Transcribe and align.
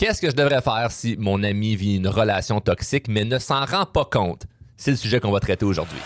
Qu'est-ce 0.00 0.22
que 0.22 0.30
je 0.30 0.34
devrais 0.34 0.62
faire 0.62 0.90
si 0.90 1.16
mon 1.18 1.42
ami 1.42 1.76
vit 1.76 1.96
une 1.96 2.08
relation 2.08 2.58
toxique 2.62 3.06
mais 3.06 3.26
ne 3.26 3.38
s'en 3.38 3.66
rend 3.66 3.84
pas 3.84 4.06
compte? 4.06 4.44
C'est 4.78 4.92
le 4.92 4.96
sujet 4.96 5.20
qu'on 5.20 5.30
va 5.30 5.40
traiter 5.40 5.66
aujourd'hui. 5.66 5.98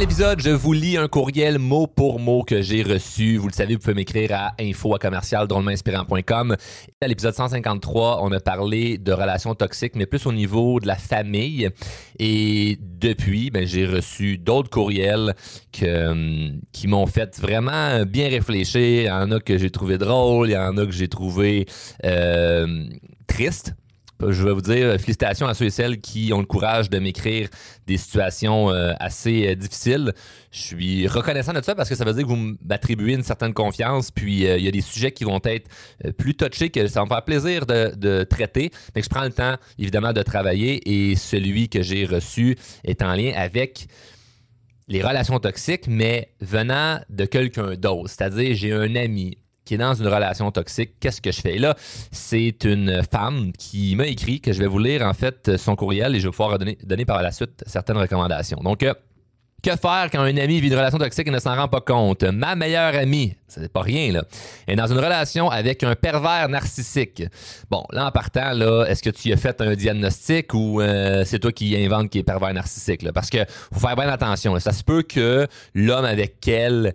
L'épisode, 0.00 0.40
je 0.40 0.48
vous 0.48 0.72
lis 0.72 0.96
un 0.96 1.08
courriel 1.08 1.58
mot 1.58 1.86
pour 1.86 2.20
mot 2.20 2.42
que 2.42 2.62
j'ai 2.62 2.82
reçu. 2.82 3.36
Vous 3.36 3.48
le 3.48 3.52
savez, 3.52 3.74
vous 3.74 3.80
pouvez 3.80 3.92
m'écrire 3.92 4.32
à 4.32 4.54
info 4.58 4.94
à 4.94 4.98
commercial 4.98 5.46
À 5.46 7.06
l'épisode 7.06 7.34
153, 7.34 8.20
on 8.22 8.32
a 8.32 8.40
parlé 8.40 8.96
de 8.96 9.12
relations 9.12 9.54
toxiques, 9.54 9.96
mais 9.96 10.06
plus 10.06 10.24
au 10.24 10.32
niveau 10.32 10.80
de 10.80 10.86
la 10.86 10.96
famille. 10.96 11.68
Et 12.18 12.78
depuis, 12.80 13.50
ben, 13.50 13.66
j'ai 13.66 13.84
reçu 13.84 14.38
d'autres 14.38 14.70
courriels 14.70 15.34
hum, 15.82 16.62
qui 16.72 16.88
m'ont 16.88 17.06
fait 17.06 17.38
vraiment 17.38 18.02
bien 18.06 18.30
réfléchir. 18.30 19.02
Il 19.02 19.06
y 19.06 19.10
en 19.10 19.30
a 19.30 19.38
que 19.38 19.58
j'ai 19.58 19.70
trouvé 19.70 19.98
drôle, 19.98 20.48
il 20.48 20.52
y 20.52 20.56
en 20.56 20.78
a 20.78 20.86
que 20.86 20.92
j'ai 20.92 21.08
trouvé 21.08 21.66
euh, 22.06 22.86
triste 23.26 23.74
je 24.28 24.44
vais 24.44 24.52
vous 24.52 24.60
dire 24.60 24.86
euh, 24.86 24.98
félicitations 24.98 25.46
à 25.46 25.54
ceux 25.54 25.66
et 25.66 25.70
celles 25.70 26.00
qui 26.00 26.32
ont 26.32 26.40
le 26.40 26.46
courage 26.46 26.90
de 26.90 26.98
m'écrire 26.98 27.48
des 27.86 27.96
situations 27.96 28.70
euh, 28.70 28.92
assez 29.00 29.48
euh, 29.48 29.54
difficiles. 29.54 30.12
Je 30.50 30.60
suis 30.60 31.06
reconnaissant 31.08 31.52
de 31.52 31.62
ça 31.62 31.74
parce 31.74 31.88
que 31.88 31.94
ça 31.94 32.04
veut 32.04 32.12
dire 32.12 32.24
que 32.24 32.28
vous 32.28 32.56
m'attribuez 32.64 33.14
une 33.14 33.22
certaine 33.22 33.54
confiance. 33.54 34.10
Puis 34.10 34.42
il 34.42 34.62
y 34.62 34.68
a 34.68 34.70
des 34.70 34.80
sujets 34.80 35.12
qui 35.12 35.24
vont 35.24 35.40
être 35.44 35.68
plus 36.18 36.34
touchés 36.34 36.70
que 36.70 36.88
ça 36.88 37.00
va 37.00 37.04
me 37.04 37.08
faire 37.08 37.24
plaisir 37.24 37.66
de, 37.66 38.24
traiter. 38.24 38.70
Mais 38.94 39.02
je 39.02 39.08
prends 39.08 39.22
le 39.22 39.30
temps, 39.30 39.56
évidemment, 39.78 40.12
de 40.12 40.22
travailler 40.22 41.10
et 41.10 41.14
celui 41.14 41.68
que 41.68 41.82
j'ai 41.82 42.04
reçu 42.04 42.56
est 42.84 43.02
en 43.02 43.14
lien 43.14 43.32
avec 43.36 43.86
les 44.88 45.02
relations 45.02 45.38
toxiques, 45.38 45.86
mais 45.86 46.32
venant 46.40 47.00
de 47.08 47.24
quelqu'un 47.24 47.76
d'autre. 47.76 48.10
C'est-à-dire, 48.10 48.56
j'ai 48.56 48.72
un 48.72 48.96
ami, 48.96 49.38
qui 49.70 49.74
est 49.74 49.78
dans 49.78 49.94
une 49.94 50.08
relation 50.08 50.50
toxique, 50.50 50.94
qu'est-ce 50.98 51.20
que 51.20 51.30
je 51.30 51.40
fais? 51.40 51.56
là, 51.56 51.76
c'est 52.10 52.64
une 52.64 53.04
femme 53.08 53.52
qui 53.56 53.94
m'a 53.94 54.08
écrit 54.08 54.40
que 54.40 54.52
je 54.52 54.58
vais 54.58 54.66
vous 54.66 54.80
lire 54.80 55.02
en 55.02 55.14
fait 55.14 55.56
son 55.58 55.76
courriel 55.76 56.16
et 56.16 56.18
je 56.18 56.26
vais 56.26 56.32
pouvoir 56.32 56.58
donner, 56.58 56.76
donner 56.82 57.04
par 57.04 57.22
la 57.22 57.30
suite 57.30 57.62
certaines 57.68 57.98
recommandations. 57.98 58.58
Donc, 58.64 58.82
euh, 58.82 58.92
que 59.62 59.70
faire 59.76 60.08
quand 60.10 60.22
un 60.22 60.36
ami 60.36 60.58
vit 60.58 60.66
une 60.66 60.74
relation 60.74 60.98
toxique 60.98 61.28
et 61.28 61.30
ne 61.30 61.38
s'en 61.38 61.54
rend 61.54 61.68
pas 61.68 61.82
compte? 61.82 62.24
Ma 62.24 62.56
meilleure 62.56 62.96
amie, 62.96 63.36
c'est 63.46 63.72
pas 63.72 63.82
rien, 63.82 64.10
là, 64.10 64.24
est 64.66 64.74
dans 64.74 64.88
une 64.88 64.98
relation 64.98 65.48
avec 65.48 65.84
un 65.84 65.94
pervers 65.94 66.48
narcissique. 66.48 67.22
Bon, 67.70 67.84
là, 67.92 68.06
en 68.06 68.10
partant, 68.10 68.50
là, 68.50 68.86
est-ce 68.88 69.04
que 69.04 69.10
tu 69.10 69.32
as 69.32 69.36
fait 69.36 69.60
un 69.60 69.76
diagnostic 69.76 70.52
ou 70.52 70.80
euh, 70.80 71.22
c'est 71.24 71.38
toi 71.38 71.52
qui 71.52 71.76
invente 71.76 72.10
qui 72.10 72.18
est 72.18 72.24
pervers 72.24 72.54
narcissique? 72.54 73.02
Là? 73.02 73.12
Parce 73.12 73.30
que 73.30 73.38
faut 73.72 73.78
faire 73.78 73.94
bien 73.94 74.08
attention. 74.08 74.58
Ça 74.58 74.72
se 74.72 74.82
peut 74.82 75.02
que 75.02 75.46
l'homme 75.74 76.06
avec 76.06 76.48
elle 76.48 76.94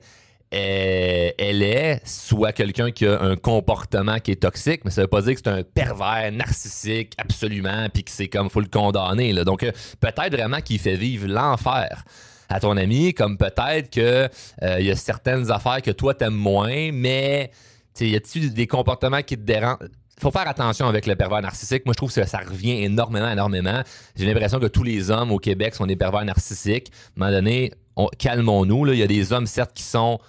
elle 0.51 1.63
est 1.63 2.01
soit 2.05 2.51
quelqu'un 2.51 2.91
qui 2.91 3.05
a 3.05 3.21
un 3.21 3.35
comportement 3.35 4.19
qui 4.19 4.31
est 4.31 4.41
toxique, 4.41 4.81
mais 4.85 4.91
ça 4.91 5.01
veut 5.01 5.07
pas 5.07 5.21
dire 5.21 5.33
que 5.33 5.41
c'est 5.43 5.49
un 5.49 5.63
pervers 5.63 6.31
narcissique 6.31 7.13
absolument, 7.17 7.87
puis 7.93 8.03
que 8.03 8.11
c'est 8.11 8.27
comme 8.27 8.49
faut 8.49 8.61
le 8.61 8.67
condamner. 8.67 9.33
Donc 9.43 9.63
euh, 9.63 9.71
peut-être 9.99 10.31
vraiment 10.31 10.61
qu'il 10.61 10.79
fait 10.79 10.95
vivre 10.95 11.27
l'enfer 11.27 12.03
à 12.49 12.59
ton 12.59 12.77
ami, 12.77 13.13
comme 13.13 13.37
peut-être 13.37 13.89
que 13.89 14.29
euh, 14.61 14.79
il 14.79 14.85
y 14.85 14.91
a 14.91 14.95
certaines 14.95 15.51
affaires 15.51 15.81
que 15.81 15.91
toi 15.91 16.13
t'aimes 16.13 16.33
moins, 16.35 16.91
mais 16.91 17.51
y 17.99 18.15
a-t-il 18.15 18.53
des 18.53 18.67
comportements 18.67 19.21
qui 19.21 19.35
te 19.35 19.43
dérangent? 19.43 19.79
faut 20.19 20.31
faire 20.31 20.47
attention 20.47 20.87
avec 20.87 21.07
le 21.07 21.15
pervers 21.15 21.41
narcissique. 21.41 21.85
Moi, 21.85 21.91
je 21.93 21.97
trouve 21.97 22.13
que 22.13 22.25
ça 22.25 22.37
revient 22.37 22.83
énormément, 22.83 23.29
énormément. 23.29 23.81
J'ai 24.15 24.25
l'impression 24.25 24.59
que 24.59 24.67
tous 24.67 24.83
les 24.83 25.11
hommes 25.11 25.31
au 25.31 25.39
Québec 25.39 25.75
sont 25.75 25.85
des 25.85 25.97
pervers 25.97 26.23
narcissiques. 26.23 26.89
À 26.89 26.91
un 26.91 27.25
moment 27.25 27.37
donné, 27.37 27.73
calmons-nous. 28.17 28.93
Il 28.93 28.99
y 28.99 29.03
a 29.03 29.07
des 29.07 29.33
hommes, 29.33 29.47
certes, 29.47 29.73
qui 29.73 29.83
sont 29.83 30.19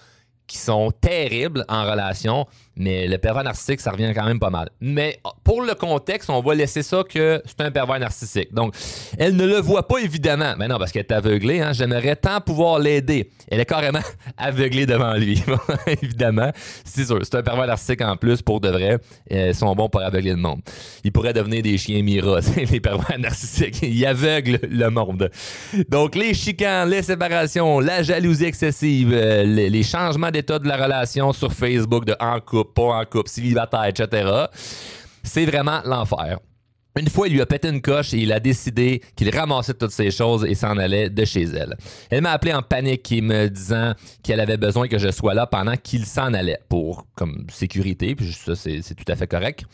qui 0.46 0.58
sont 0.58 0.92
terribles 0.92 1.64
en 1.68 1.84
relation, 1.90 2.46
mais 2.76 3.08
le 3.08 3.16
pervers 3.16 3.42
narcissique, 3.42 3.80
ça 3.80 3.90
revient 3.90 4.12
quand 4.14 4.26
même 4.26 4.38
pas 4.38 4.50
mal. 4.50 4.68
Mais 4.80 5.18
pour 5.44 5.62
le 5.62 5.74
contexte, 5.74 6.28
on 6.28 6.40
va 6.42 6.54
laisser 6.54 6.82
ça 6.82 7.02
que 7.08 7.42
c'est 7.46 7.62
un 7.62 7.70
pervers 7.70 7.98
narcissique. 7.98 8.52
Donc, 8.52 8.74
elle 9.18 9.34
ne 9.34 9.46
le 9.46 9.60
voit 9.60 9.88
pas 9.88 9.98
évidemment. 9.98 10.54
Mais 10.58 10.68
non, 10.68 10.78
parce 10.78 10.92
qu'elle 10.92 11.06
est 11.08 11.12
aveuglée. 11.12 11.60
Hein? 11.60 11.72
J'aimerais 11.72 12.16
tant 12.16 12.40
pouvoir 12.40 12.78
l'aider. 12.78 13.30
Elle 13.48 13.60
est 13.60 13.64
carrément 13.64 14.00
aveuglée 14.36 14.84
devant 14.84 15.14
lui. 15.14 15.42
évidemment, 15.86 16.50
c'est 16.84 17.06
sûr. 17.06 17.18
C'est 17.22 17.36
un 17.36 17.42
pervers 17.42 17.66
narcissique 17.66 18.02
en 18.02 18.16
plus 18.16 18.42
pour 18.42 18.60
de 18.60 18.68
vrai. 18.68 18.98
Ils 19.30 19.54
sont 19.54 19.74
bons 19.74 19.88
pour 19.88 20.02
aveugler 20.02 20.32
le 20.32 20.36
monde. 20.36 20.60
Ils 21.02 21.12
pourraient 21.12 21.32
devenir 21.32 21.62
des 21.62 21.78
chiens 21.78 22.02
Mira, 22.02 22.40
les 22.56 22.80
pervers 22.80 23.18
narcissiques. 23.18 23.80
Ils 23.82 24.04
aveuglent 24.04 24.60
le 24.68 24.90
monde. 24.90 25.30
Donc, 25.88 26.14
les 26.14 26.34
chicanes, 26.34 26.90
les 26.90 27.02
séparations, 27.02 27.80
la 27.80 28.02
jalousie 28.02 28.44
excessive, 28.44 29.12
euh, 29.14 29.44
les 29.44 29.82
changements 29.82 30.30
d'état 30.30 30.58
de 30.58 30.68
la 30.68 30.76
relation 30.76 31.32
sur 31.32 31.52
Facebook 31.52 32.04
de 32.04 32.14
en 32.20 32.38
couple 32.40 32.65
pas 32.66 33.00
en 33.00 33.04
couple, 33.04 33.28
célibataire, 33.28 33.86
etc. 33.86 34.46
C'est 35.22 35.46
vraiment 35.46 35.80
l'enfer. 35.84 36.38
Une 36.98 37.10
fois, 37.10 37.28
il 37.28 37.34
lui 37.34 37.42
a 37.42 37.46
pété 37.46 37.68
une 37.68 37.82
coche 37.82 38.14
et 38.14 38.18
il 38.18 38.32
a 38.32 38.40
décidé 38.40 39.02
qu'il 39.14 39.28
ramassait 39.36 39.74
toutes 39.74 39.90
ces 39.90 40.10
choses 40.10 40.46
et 40.46 40.54
s'en 40.54 40.78
allait 40.78 41.10
de 41.10 41.24
chez 41.26 41.42
elle. 41.42 41.76
Elle 42.08 42.22
m'a 42.22 42.30
appelé 42.30 42.54
en 42.54 42.62
panique 42.62 43.12
et 43.12 43.20
me 43.20 43.48
disant 43.48 43.92
qu'elle 44.22 44.40
avait 44.40 44.56
besoin 44.56 44.88
que 44.88 44.96
je 44.96 45.10
sois 45.10 45.34
là 45.34 45.46
pendant 45.46 45.76
qu'il 45.76 46.06
s'en 46.06 46.32
allait 46.32 46.58
pour 46.70 47.06
comme 47.14 47.46
sécurité, 47.52 48.14
puis 48.14 48.32
ça 48.32 48.56
c'est, 48.56 48.80
tout 48.80 49.12
à 49.12 49.14
fait 49.14 49.26
correct. 49.26 49.64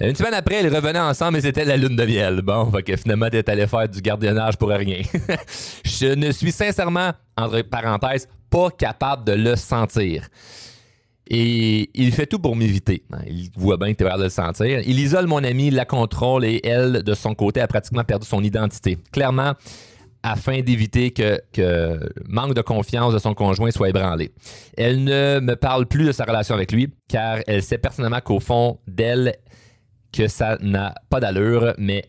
Une 0.00 0.14
semaine 0.14 0.32
après, 0.32 0.62
ils 0.62 0.74
revenaient 0.74 1.00
ensemble 1.00 1.36
et 1.36 1.42
c'était 1.42 1.66
la 1.66 1.76
lune 1.76 1.96
de 1.96 2.04
miel. 2.04 2.40
Bon, 2.40 2.70
fait 2.72 2.82
que 2.82 2.96
finalement, 2.96 3.28
t'es 3.28 3.48
allé 3.50 3.66
faire 3.66 3.86
du 3.86 4.00
gardiennage 4.00 4.56
pour 4.56 4.70
rien. 4.70 5.02
je 5.84 6.14
ne 6.14 6.32
suis 6.32 6.52
sincèrement, 6.52 7.12
entre 7.36 7.60
parenthèses, 7.60 8.26
pas 8.48 8.70
capable 8.70 9.24
de 9.24 9.32
le 9.32 9.54
sentir. 9.54 10.28
Et 11.32 11.88
il 11.94 12.10
fait 12.12 12.26
tout 12.26 12.40
pour 12.40 12.56
m'éviter. 12.56 13.04
Il 13.28 13.50
voit 13.56 13.76
bien 13.76 13.92
que 13.94 13.98
tu 14.02 14.04
es 14.04 14.18
de 14.18 14.22
le 14.24 14.28
sentir. 14.28 14.80
Il 14.84 14.98
isole 14.98 15.28
mon 15.28 15.44
ami, 15.44 15.70
la 15.70 15.84
contrôle 15.84 16.44
et 16.44 16.60
elle, 16.64 17.04
de 17.04 17.14
son 17.14 17.34
côté, 17.34 17.60
a 17.60 17.68
pratiquement 17.68 18.02
perdu 18.02 18.26
son 18.26 18.42
identité. 18.42 18.98
Clairement, 19.12 19.54
afin 20.24 20.60
d'éviter 20.60 21.12
que, 21.12 21.40
que 21.52 22.00
manque 22.28 22.54
de 22.54 22.62
confiance 22.62 23.14
de 23.14 23.18
son 23.18 23.34
conjoint 23.34 23.70
soit 23.70 23.88
ébranlé. 23.88 24.32
Elle 24.76 25.04
ne 25.04 25.38
me 25.40 25.54
parle 25.54 25.86
plus 25.86 26.04
de 26.04 26.12
sa 26.12 26.24
relation 26.24 26.56
avec 26.56 26.72
lui, 26.72 26.88
car 27.08 27.38
elle 27.46 27.62
sait 27.62 27.78
personnellement 27.78 28.20
qu'au 28.20 28.40
fond 28.40 28.80
d'elle, 28.88 29.36
que 30.12 30.26
ça 30.26 30.58
n'a 30.60 30.94
pas 31.08 31.20
d'allure, 31.20 31.74
mais 31.78 32.06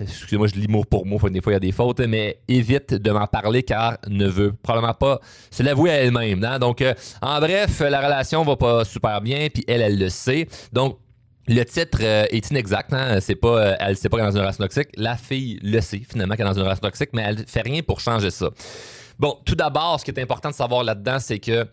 excusez-moi, 0.00 0.46
je 0.46 0.54
lis 0.54 0.68
mot 0.68 0.84
pour 0.84 1.06
mot, 1.06 1.18
des 1.28 1.40
fois 1.40 1.52
il 1.52 1.54
y 1.54 1.56
a 1.56 1.60
des 1.60 1.72
fautes, 1.72 2.00
mais 2.00 2.40
évite 2.48 2.94
de 2.94 3.10
m'en 3.10 3.26
parler 3.26 3.62
car 3.62 3.98
ne 4.08 4.26
veut 4.26 4.52
probablement 4.52 4.94
pas 4.94 5.20
se 5.50 5.62
l'avouer 5.62 5.90
à 5.90 5.94
elle-même. 6.02 6.42
Hein. 6.44 6.58
Donc, 6.58 6.82
euh, 6.82 6.94
en 7.20 7.38
bref, 7.40 7.80
la 7.80 8.00
relation 8.00 8.42
va 8.44 8.56
pas 8.56 8.84
super 8.84 9.20
bien, 9.20 9.48
puis 9.52 9.64
elle, 9.68 9.82
elle 9.82 9.98
le 9.98 10.08
sait. 10.08 10.46
Donc, 10.72 10.98
le 11.46 11.64
titre 11.64 11.98
euh, 12.02 12.26
est 12.30 12.50
inexact, 12.50 12.92
hein. 12.92 13.18
c'est 13.20 13.34
pas, 13.34 13.48
euh, 13.48 13.76
elle 13.80 13.96
sait 13.96 14.08
pas 14.08 14.16
qu'elle 14.16 14.26
est 14.26 14.30
dans 14.30 14.36
une 14.36 14.42
relation 14.42 14.64
toxique. 14.64 14.88
La 14.96 15.16
fille 15.16 15.58
le 15.62 15.80
sait 15.80 16.02
finalement 16.08 16.36
qu'elle 16.36 16.46
est 16.46 16.50
dans 16.50 16.56
une 16.56 16.62
relation 16.62 16.82
toxique, 16.82 17.10
mais 17.12 17.22
elle 17.22 17.44
fait 17.46 17.62
rien 17.62 17.82
pour 17.82 18.00
changer 18.00 18.30
ça. 18.30 18.50
Bon, 19.18 19.36
tout 19.44 19.54
d'abord, 19.54 20.00
ce 20.00 20.04
qui 20.04 20.10
est 20.10 20.22
important 20.22 20.50
de 20.50 20.54
savoir 20.54 20.82
là-dedans, 20.84 21.18
c'est 21.18 21.38
que 21.38 21.66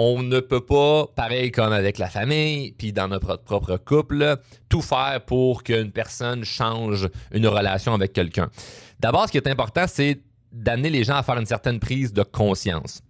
on 0.00 0.22
ne 0.22 0.38
peut 0.38 0.64
pas, 0.64 1.08
pareil 1.08 1.50
comme 1.50 1.72
avec 1.72 1.98
la 1.98 2.08
famille, 2.08 2.70
puis 2.78 2.92
dans 2.92 3.08
notre 3.08 3.36
propre 3.36 3.76
couple, 3.76 4.36
tout 4.68 4.80
faire 4.80 5.24
pour 5.26 5.64
qu'une 5.64 5.90
personne 5.90 6.44
change 6.44 7.08
une 7.32 7.48
relation 7.48 7.94
avec 7.94 8.12
quelqu'un. 8.12 8.48
D'abord, 9.00 9.26
ce 9.26 9.32
qui 9.32 9.38
est 9.38 9.48
important, 9.48 9.86
c'est 9.88 10.20
d'amener 10.52 10.88
les 10.88 11.02
gens 11.02 11.16
à 11.16 11.24
faire 11.24 11.36
une 11.36 11.46
certaine 11.46 11.80
prise 11.80 12.12
de 12.12 12.22
conscience. 12.22 13.02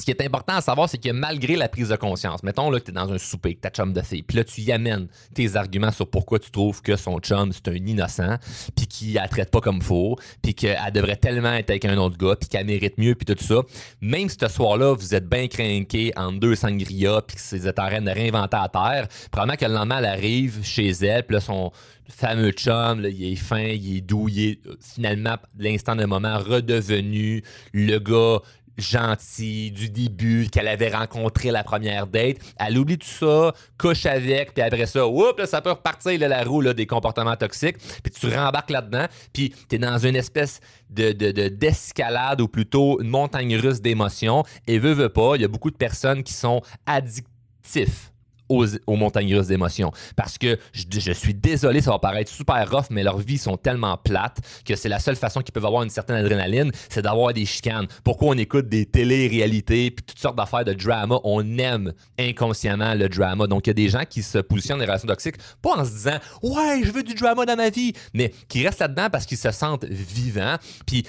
Ce 0.00 0.04
qui 0.04 0.10
est 0.10 0.22
important 0.24 0.54
à 0.54 0.60
savoir, 0.60 0.88
c'est 0.88 0.98
que 0.98 1.10
malgré 1.10 1.56
la 1.56 1.68
prise 1.68 1.90
de 1.90 1.96
conscience, 1.96 2.42
mettons 2.42 2.70
là, 2.70 2.80
que 2.80 2.86
tu 2.86 2.90
es 2.90 2.94
dans 2.94 3.12
un 3.12 3.18
souper, 3.18 3.54
que 3.54 3.60
ta 3.60 3.70
chum 3.70 3.92
de 3.92 4.00
fille, 4.00 4.22
puis 4.22 4.38
là, 4.38 4.44
tu 4.44 4.62
y 4.62 4.72
amènes 4.72 5.08
tes 5.34 5.56
arguments 5.56 5.92
sur 5.92 6.08
pourquoi 6.08 6.38
tu 6.38 6.50
trouves 6.50 6.80
que 6.80 6.96
son 6.96 7.18
chum, 7.18 7.52
c'est 7.52 7.68
un 7.68 7.74
innocent, 7.74 8.36
puis 8.74 8.86
qu'il 8.86 9.14
la 9.14 9.28
traite 9.28 9.50
pas 9.50 9.60
comme 9.60 9.82
faux, 9.82 10.16
puis 10.42 10.54
qu'elle 10.54 10.78
devrait 10.94 11.16
tellement 11.16 11.52
être 11.52 11.70
avec 11.70 11.84
un 11.84 11.98
autre 11.98 12.16
gars, 12.16 12.36
puis 12.36 12.48
qu'elle 12.48 12.66
mérite 12.66 12.96
mieux, 12.96 13.14
puis 13.14 13.26
tout 13.26 13.42
ça. 13.42 13.62
Même 14.00 14.28
si 14.28 14.36
ce 14.40 14.48
soir-là, 14.48 14.94
vous 14.94 15.14
êtes 15.14 15.28
bien 15.28 15.48
craqué 15.48 16.12
en 16.16 16.32
deux 16.32 16.54
sangria, 16.54 17.20
puis 17.22 17.36
que 17.36 17.56
vous 17.56 17.66
êtes 17.66 17.78
en 17.78 17.86
train 17.86 18.00
de 18.00 18.10
réinventer 18.10 18.56
à 18.56 18.68
terre, 18.68 19.08
probablement 19.30 19.56
que 19.56 19.66
le 19.66 19.74
lendemain, 19.74 19.98
elle 19.98 20.06
arrive 20.06 20.64
chez 20.64 20.88
elle, 20.88 21.24
puis 21.24 21.34
là, 21.34 21.40
son 21.40 21.72
fameux 22.08 22.50
chum, 22.52 23.04
il 23.04 23.32
est 23.32 23.36
fin, 23.36 23.60
il 23.60 23.98
est 23.98 24.00
doux, 24.00 24.28
il 24.28 24.50
est 24.50 24.60
finalement, 24.80 25.36
l'instant 25.58 25.94
de 25.94 26.04
moment, 26.04 26.38
redevenu 26.38 27.42
le 27.72 27.98
gars 27.98 28.40
gentil 28.80 29.70
du 29.70 29.88
début 29.88 30.48
qu'elle 30.50 30.68
avait 30.68 30.90
rencontré 30.90 31.50
la 31.50 31.64
première 31.64 32.06
date. 32.06 32.38
Elle 32.58 32.78
oublie 32.78 32.98
tout 32.98 33.06
ça, 33.06 33.52
couche 33.78 34.06
avec, 34.06 34.54
puis 34.54 34.62
après 34.62 34.86
ça, 34.86 35.06
oups, 35.06 35.44
ça 35.44 35.60
peut 35.60 35.70
repartir 35.70 36.18
la 36.28 36.44
roue 36.44 36.62
des 36.72 36.86
comportements 36.86 37.36
toxiques. 37.36 37.76
Puis 38.02 38.12
tu 38.12 38.28
rembarques 38.28 38.70
là-dedans, 38.70 39.06
puis 39.32 39.54
tu 39.68 39.76
es 39.76 39.78
dans 39.78 39.98
une 39.98 40.16
espèce 40.16 40.60
de, 40.88 41.12
d'escalade 41.48 42.40
ou 42.40 42.48
plutôt 42.48 43.00
une 43.00 43.08
montagne 43.08 43.56
russe 43.56 43.80
d'émotions. 43.80 44.44
Et 44.66 44.78
veut, 44.78 44.92
veut 44.92 45.08
pas, 45.08 45.36
il 45.36 45.42
y 45.42 45.44
a 45.44 45.48
beaucoup 45.48 45.70
de 45.70 45.76
personnes 45.76 46.22
qui 46.22 46.32
sont 46.32 46.62
addictifs 46.86 48.10
aux, 48.50 48.96
montagnes 48.96 49.34
russes 49.34 49.46
d'émotions. 49.46 49.92
Parce 50.16 50.36
que 50.36 50.58
je, 50.72 50.84
je, 50.90 51.12
suis 51.12 51.34
désolé, 51.34 51.80
ça 51.80 51.92
va 51.92 51.98
paraître 51.98 52.30
super 52.30 52.68
rough, 52.70 52.86
mais 52.90 53.02
leurs 53.02 53.18
vies 53.18 53.38
sont 53.38 53.56
tellement 53.56 53.96
plates 53.96 54.38
que 54.64 54.76
c'est 54.76 54.88
la 54.88 54.98
seule 54.98 55.16
façon 55.16 55.40
qu'ils 55.40 55.52
peuvent 55.52 55.66
avoir 55.66 55.82
une 55.82 55.90
certaine 55.90 56.16
adrénaline, 56.16 56.72
c'est 56.88 57.02
d'avoir 57.02 57.32
des 57.32 57.46
chicanes. 57.46 57.86
Pourquoi 58.04 58.28
on 58.28 58.38
écoute 58.38 58.68
des 58.68 58.86
télé-réalités 58.86 59.90
puis 59.90 60.04
toutes 60.04 60.18
sortes 60.18 60.36
d'affaires 60.36 60.64
de 60.64 60.72
drama? 60.72 61.18
On 61.24 61.58
aime 61.58 61.92
inconsciemment 62.18 62.94
le 62.94 63.08
drama. 63.08 63.46
Donc, 63.46 63.66
il 63.66 63.70
y 63.70 63.72
a 63.72 63.74
des 63.74 63.88
gens 63.88 64.04
qui 64.08 64.22
se 64.22 64.38
positionnent 64.38 64.78
dans 64.78 64.84
les 64.84 64.88
relations 64.88 65.08
toxiques, 65.08 65.36
pas 65.62 65.76
en 65.76 65.84
se 65.84 65.90
disant 65.90 66.18
Ouais, 66.42 66.82
je 66.84 66.90
veux 66.90 67.02
du 67.02 67.14
drama 67.14 67.46
dans 67.46 67.56
ma 67.56 67.70
vie, 67.70 67.92
mais 68.14 68.32
qui 68.48 68.66
restent 68.66 68.80
là-dedans 68.80 69.08
parce 69.10 69.26
qu'ils 69.26 69.38
se 69.38 69.50
sentent 69.50 69.84
vivants. 69.84 70.56
Puis, 70.86 71.04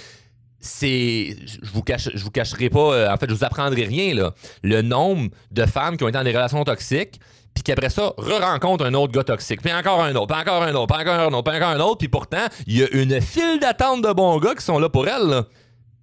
c'est 0.61 1.35
je 1.47 1.71
vous 1.73 1.81
cache 1.81 2.09
je 2.13 2.23
vous 2.23 2.31
cacherai 2.31 2.69
pas 2.69 2.93
euh, 2.93 3.11
en 3.11 3.17
fait 3.17 3.27
je 3.29 3.33
vous 3.35 3.43
apprendrai 3.43 3.83
rien 3.83 4.13
là. 4.13 4.33
Le 4.63 4.81
nombre 4.81 5.31
de 5.51 5.65
femmes 5.65 5.97
qui 5.97 6.03
ont 6.03 6.07
été 6.07 6.17
dans 6.17 6.23
des 6.23 6.31
relations 6.31 6.63
toxiques 6.63 7.19
puis 7.53 7.63
qu'après 7.63 7.89
ça 7.89 8.13
re-rencontrent 8.17 8.85
un 8.85 8.93
autre 8.93 9.11
gars 9.11 9.23
toxique. 9.23 9.61
Puis 9.61 9.73
encore 9.73 10.01
un 10.01 10.15
autre 10.15 10.27
puis 10.27 10.41
encore 10.41 10.63
un 10.63 10.73
autre 10.73 10.93
puis 10.93 11.01
encore 11.01 11.19
un 11.19 11.33
autre 11.33 11.51
puis 11.51 11.57
encore 11.57 11.69
un 11.69 11.79
autre 11.79 11.97
puis 11.97 12.07
pourtant 12.07 12.45
il 12.67 12.77
y 12.77 12.83
a 12.83 12.89
une 12.91 13.19
file 13.19 13.59
d'attente 13.59 14.03
de 14.03 14.13
bons 14.13 14.37
gars 14.39 14.55
qui 14.55 14.63
sont 14.63 14.79
là 14.79 14.87
pour 14.87 15.07
elle 15.07 15.43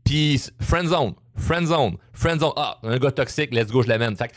puis 0.05 0.43
friend 0.61 0.89
zone 0.89 1.15
friend 1.37 1.69
zone 1.69 1.97
friend 2.13 2.41
zone 2.41 2.53
ah 2.57 2.79
un 2.83 2.99
gars 2.99 3.13
toxique 3.13 3.55
let's 3.55 3.71
go 3.71 3.83
je 3.83 3.89
l'amène. 3.89 4.17
Fait 4.17 4.31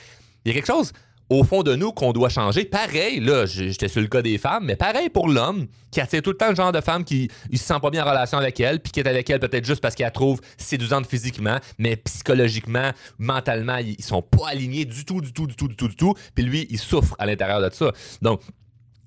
il 0.46 0.50
y 0.50 0.52
a 0.52 0.54
quelque 0.54 0.72
chose 0.72 0.92
au 1.32 1.46
fond 1.46 1.64
de 1.64 1.76
nous 1.78 1.94
qu'on 1.94 2.12
doit 2.12 2.28
changer. 2.28 2.66
Pareil, 2.66 3.22
là, 3.22 3.46
j'étais 3.46 3.88
sur 3.88 4.02
le 4.02 4.08
cas 4.08 4.22
des 4.22 4.38
femmes, 4.38 4.66
mais 4.66 4.76
pareil 4.76 5.10
pour 5.10 5.30
l'homme 5.30 5.68
qui 5.90 6.02
attire 6.02 6.22
tout 6.22 6.32
le 6.32 6.38
temps 6.38 6.50
le 6.50 6.56
genre 6.56 6.74
de 6.74 6.82
femme 6.82 7.06
qui 7.06 7.30
ne 7.50 7.58
se 7.58 7.64
sent 7.64 7.80
pas 7.82 7.90
bien 7.90 8.06
en 8.06 8.10
relation 8.10 8.38
avec 8.38 8.60
elle, 8.60 8.82
puis 8.82 8.92
qui 8.92 9.00
est 9.00 9.08
avec 9.08 9.30
elle 9.30 9.40
peut-être 9.40 9.66
juste 9.66 9.80
parce 9.80 9.96
qu'elle 9.96 10.08
la 10.08 10.12
trouve 10.12 10.42
séduisante 10.58 11.06
physiquement, 11.08 11.58
mais 11.78 11.96
psychologiquement, 11.96 12.92
mentalement, 13.18 13.78
ils 13.78 14.04
sont 14.04 14.22
pas 14.22 14.50
alignés 14.50 14.84
du 14.84 15.06
tout, 15.06 15.22
du 15.22 15.32
tout, 15.32 15.48
du 15.48 15.56
tout, 15.56 15.70
du 15.70 15.76
tout, 15.78 15.88
du 15.88 15.96
tout. 15.96 16.14
Puis 16.36 16.44
lui, 16.44 16.68
il 16.70 16.78
souffre 16.78 17.16
à 17.18 17.26
l'intérieur 17.26 17.62
de 17.62 17.74
ça. 17.74 17.94
Donc, 18.22 18.42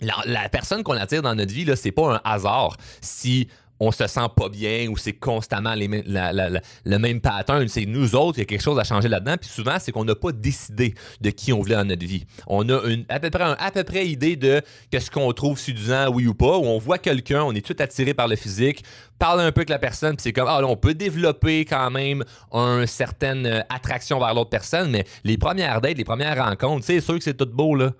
la, 0.00 0.48
personne 0.48 0.82
qu'on 0.82 0.96
attire 0.96 1.20
dans 1.20 1.34
notre 1.34 1.52
vie, 1.52 1.66
là, 1.66 1.76
c'est 1.76 1.92
pas 1.92 2.14
un 2.14 2.20
hasard. 2.24 2.78
Si 3.02 3.48
on 3.80 3.90
se 3.90 4.06
sent 4.06 4.28
pas 4.36 4.48
bien 4.48 4.88
ou 4.88 4.96
c'est 4.96 5.12
constamment 5.12 5.74
le 5.74 6.98
même 6.98 7.20
pattern. 7.20 7.66
C'est 7.68 7.86
nous 7.86 8.14
autres, 8.14 8.38
il 8.38 8.42
y 8.42 8.42
a 8.42 8.46
quelque 8.46 8.62
chose 8.62 8.78
à 8.78 8.84
changer 8.84 9.08
là-dedans. 9.08 9.36
Puis 9.40 9.50
souvent, 9.50 9.76
c'est 9.78 9.92
qu'on 9.92 10.04
n'a 10.04 10.14
pas 10.14 10.32
décidé 10.32 10.94
de 11.20 11.30
qui 11.30 11.52
on 11.52 11.60
voulait 11.60 11.74
dans 11.74 11.84
notre 11.84 12.06
vie. 12.06 12.24
On 12.46 12.68
a 12.68 12.82
une, 12.84 13.04
à 13.08 13.20
peu 13.20 13.30
près 13.30 13.84
près 13.84 14.06
idée 14.06 14.36
de 14.36 14.62
qu'est-ce 14.90 15.10
qu'on 15.10 15.32
trouve 15.32 15.58
séduisant, 15.58 16.08
oui 16.12 16.26
ou 16.26 16.34
pas. 16.34 16.58
Où 16.58 16.64
on 16.64 16.78
voit 16.78 16.98
quelqu'un, 16.98 17.42
on 17.42 17.52
est 17.52 17.64
tout 17.64 17.76
attiré 17.78 18.14
par 18.14 18.28
le 18.28 18.36
physique, 18.36 18.84
parle 19.18 19.40
un 19.40 19.52
peu 19.52 19.60
avec 19.60 19.70
la 19.70 19.78
personne, 19.78 20.16
puis 20.16 20.22
c'est 20.22 20.32
comme, 20.32 20.48
ah 20.48 20.60
on 20.64 20.76
peut 20.76 20.94
développer 20.94 21.64
quand 21.64 21.90
même 21.90 22.24
une 22.52 22.86
certaine 22.86 23.46
euh, 23.46 23.60
attraction 23.68 24.18
vers 24.18 24.34
l'autre 24.34 24.50
personne, 24.50 24.90
mais 24.90 25.04
les 25.24 25.38
premières 25.38 25.80
dates, 25.80 25.96
les 25.96 26.04
premières 26.04 26.44
rencontres, 26.44 26.84
c'est 26.84 27.00
sûr 27.00 27.18
que 27.18 27.24
c'est 27.24 27.36
tout 27.36 27.46
beau, 27.46 27.74
là. 27.74 27.92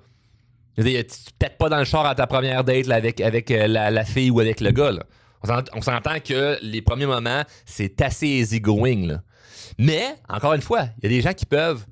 Tu 0.77 0.83
pètes 1.39 1.57
pas 1.57 1.69
dans 1.69 1.79
le 1.79 1.85
char 1.85 2.05
à 2.05 2.17
ta 2.17 2.27
première 2.27 2.65
date 2.65 2.91
avec, 2.91 3.21
avec 3.21 3.51
euh, 3.53 3.69
la, 3.69 4.05
fille 4.05 4.31
ou 4.31 4.41
avec 4.41 4.61
le 4.61 4.73
gars. 4.73 4.91
Là. 4.91 5.05
On 5.75 5.83
s'entend 5.83 6.21
que 6.21 6.59
les 6.63 6.83
premiers 6.83 7.07
moments, 7.07 7.43
c'est 7.67 8.01
assez 8.01 8.27
easy-going. 8.27 9.21
Mais, 9.79 10.17
encore 10.29 10.55
une 10.55 10.63
fois, 10.63 10.89
il 10.99 11.05
y 11.05 11.07
a 11.07 11.09
des 11.17 11.21
gens 11.21 11.35
qui 11.35 11.47
peuvent 11.47 11.85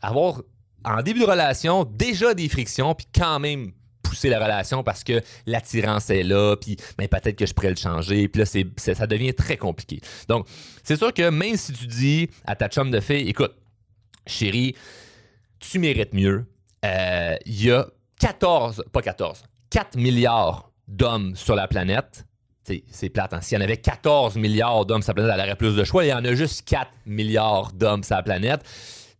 avoir, 0.00 0.42
en 0.84 1.02
début 1.02 1.20
de 1.20 1.26
relation, 1.26 1.84
déjà 1.84 2.34
des 2.34 2.48
frictions, 2.48 2.94
puis 2.94 3.06
quand 3.14 3.38
même 3.40 3.72
pousser 4.02 4.28
la 4.28 4.38
relation 4.38 4.82
parce 4.82 5.04
que 5.04 5.22
l'attirance 5.46 6.10
est 6.10 6.22
là, 6.22 6.56
puis 6.56 6.76
ben, 6.98 7.08
peut-être 7.08 7.36
que 7.36 7.46
je 7.46 7.54
pourrais 7.54 7.70
le 7.70 7.76
changer, 7.76 8.28
puis 8.28 8.42
là, 8.42 8.74
ça 8.76 9.06
devient 9.06 9.32
très 9.32 9.56
compliqué. 9.56 10.00
Donc, 10.28 10.46
c'est 10.82 10.96
sûr 10.96 11.14
que 11.14 11.30
même 11.30 11.56
si 11.56 11.72
tu 11.72 11.86
dis 11.86 12.28
à 12.44 12.54
ta 12.54 12.68
chum 12.68 12.90
de 12.90 13.00
fille, 13.00 13.28
écoute, 13.28 13.54
chérie, 14.26 14.76
tu 15.58 15.78
mérites 15.78 16.12
mieux, 16.12 16.44
euh, 16.84 17.36
il 17.46 17.64
y 17.64 17.70
a 17.70 17.86
14, 18.20 18.84
pas 18.92 19.02
14, 19.02 19.44
4 19.70 19.96
milliards 19.96 20.72
d'hommes 20.88 21.34
sur 21.34 21.54
la 21.54 21.66
planète 21.66 22.26
c'est 22.62 23.08
plate. 23.08 23.32
Hein. 23.32 23.40
S'il 23.40 23.58
y 23.58 23.60
en 23.60 23.64
avait 23.64 23.76
14 23.76 24.36
milliards 24.36 24.86
d'hommes 24.86 25.02
sur 25.02 25.10
la 25.10 25.14
planète, 25.14 25.34
elle 25.34 25.46
aurait 25.46 25.56
plus 25.56 25.76
de 25.76 25.84
choix. 25.84 26.04
Il 26.04 26.08
y 26.08 26.12
en 26.12 26.24
a 26.24 26.34
juste 26.34 26.66
4 26.68 26.90
milliards 27.06 27.72
d'hommes 27.72 28.04
sur 28.04 28.16
la 28.16 28.22
planète. 28.22 28.62